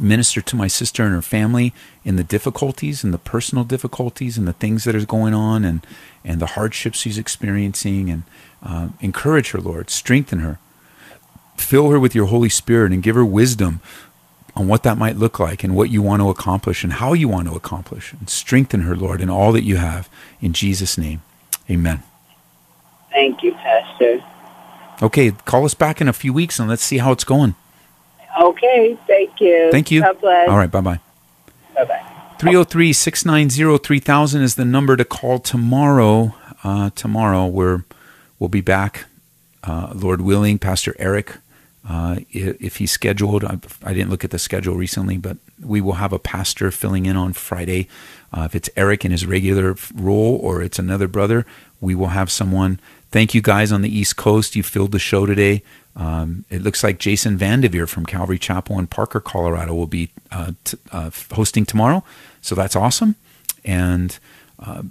[0.01, 1.73] minister to my sister and her family
[2.05, 5.87] in the difficulties and the personal difficulties and the things that are going on and,
[6.25, 8.23] and the hardships she's experiencing and
[8.63, 9.91] uh, encourage her, Lord.
[9.91, 10.59] Strengthen her.
[11.57, 13.81] Fill her with your Holy Spirit and give her wisdom
[14.55, 17.29] on what that might look like and what you want to accomplish and how you
[17.29, 18.13] want to accomplish.
[18.13, 20.09] And strengthen her, Lord, in all that you have.
[20.41, 21.23] In Jesus' name,
[21.71, 22.03] amen.
[23.11, 24.23] Thank you, Pastor.
[25.03, 27.55] Okay, call us back in a few weeks and let's see how it's going.
[28.41, 29.71] Okay, thank you.
[29.71, 30.01] Thank you.
[30.01, 30.49] God bless.
[30.49, 31.01] All right, bye bye.
[31.75, 32.03] Bye bye.
[32.39, 36.35] 303 690 3000 is the number to call tomorrow.
[36.65, 37.85] Uh, tomorrow, we're,
[38.39, 39.05] we'll be back,
[39.65, 40.59] uh, Lord willing.
[40.59, 41.37] Pastor Eric,
[41.93, 45.95] uh, if, he's scheduled, I, I, didn't look at the schedule recently, but we will
[45.95, 47.87] have a pastor filling in on Friday.
[48.33, 51.45] Uh, if it's Eric in his regular role or it's another brother,
[51.83, 52.81] we will have someone.
[53.11, 54.57] Thank you guys on the East Coast.
[54.57, 55.63] You filled the show today.
[55.95, 60.53] Um, it looks like Jason Vandeveer from Calvary Chapel in Parker, Colorado, will be uh,
[60.65, 62.03] t- uh, hosting tomorrow.
[62.41, 63.17] So that's awesome.
[63.67, 64.19] And
[64.59, 64.83] uh,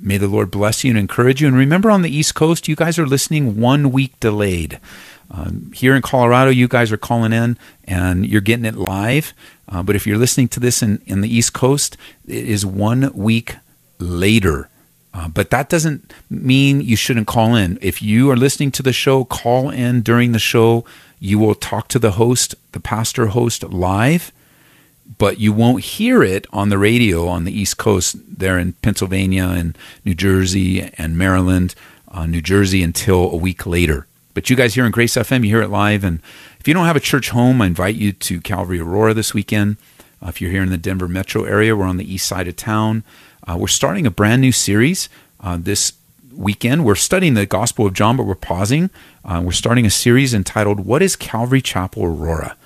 [0.00, 1.48] may the Lord bless you and encourage you.
[1.48, 4.80] And remember, on the East Coast, you guys are listening one week delayed.
[5.32, 9.32] Um, here in Colorado, you guys are calling in and you're getting it live.
[9.66, 13.10] Uh, but if you're listening to this in, in the East Coast, it is one
[13.14, 13.56] week
[13.98, 14.68] later.
[15.14, 17.78] Uh, but that doesn't mean you shouldn't call in.
[17.80, 20.84] If you are listening to the show, call in during the show.
[21.18, 24.32] You will talk to the host, the pastor host, live,
[25.18, 29.44] but you won't hear it on the radio on the East Coast, there in Pennsylvania
[29.44, 31.74] and New Jersey and Maryland,
[32.08, 34.06] uh, New Jersey, until a week later.
[34.34, 36.04] But you guys here in Grace FM, you hear it live.
[36.04, 36.20] And
[36.58, 39.76] if you don't have a church home, I invite you to Calvary Aurora this weekend.
[40.22, 42.56] Uh, if you're here in the Denver metro area, we're on the east side of
[42.56, 43.04] town.
[43.46, 45.08] Uh, we're starting a brand new series
[45.40, 45.94] uh, this
[46.34, 46.84] weekend.
[46.84, 48.90] We're studying the Gospel of John, but we're pausing.
[49.24, 52.56] Uh, we're starting a series entitled What is Calvary Chapel Aurora?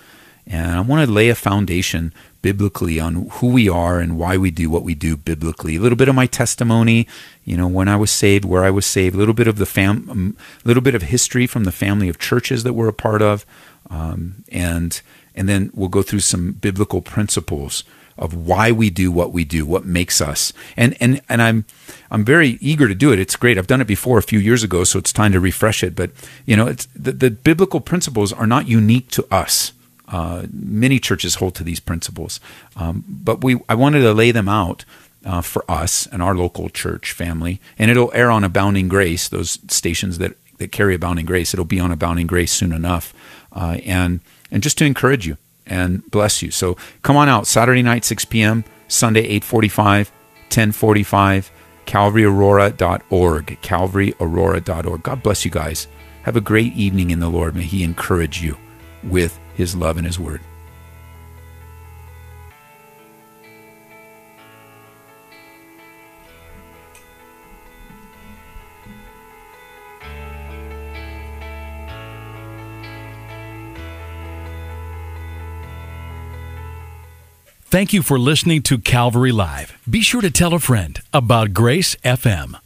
[0.46, 2.12] And I want to lay a foundation
[2.46, 5.74] biblically on who we are and why we do what we do biblically.
[5.74, 7.08] A little bit of my testimony,
[7.42, 9.66] you know, when I was saved, where I was saved, a little bit of the
[9.66, 12.92] fam, um, a little bit of history from the family of churches that we're a
[12.92, 13.44] part of,
[13.90, 15.02] um, and
[15.34, 17.82] and then we'll go through some biblical principles
[18.16, 20.52] of why we do what we do, what makes us.
[20.76, 21.64] And and and I'm
[22.12, 23.18] I'm very eager to do it.
[23.18, 23.58] It's great.
[23.58, 25.96] I've done it before a few years ago, so it's time to refresh it.
[25.96, 26.12] But
[26.44, 29.72] you know, it's the, the biblical principles are not unique to us.
[30.08, 32.38] Uh, many churches hold to these principles,
[32.76, 34.84] um, but we I wanted to lay them out
[35.24, 39.58] uh, for us and our local church family, and it'll air on Abounding Grace, those
[39.68, 41.52] stations that that carry Abounding Grace.
[41.52, 43.12] It'll be on Abounding Grace soon enough,
[43.52, 45.36] uh, and and just to encourage you
[45.66, 46.50] and bless you.
[46.50, 50.10] So come on out Saturday night 6 p.m., Sunday 8:45,
[50.50, 51.50] 10:45,
[51.86, 55.02] calvaryaurora.org, calvaryaurora.org.
[55.02, 55.88] God bless you guys.
[56.22, 57.54] Have a great evening in the Lord.
[57.54, 58.56] May he encourage you
[59.02, 60.40] with his love and his word.
[77.68, 79.76] Thank you for listening to Calvary Live.
[79.90, 82.58] Be sure to tell a friend about Grace FM.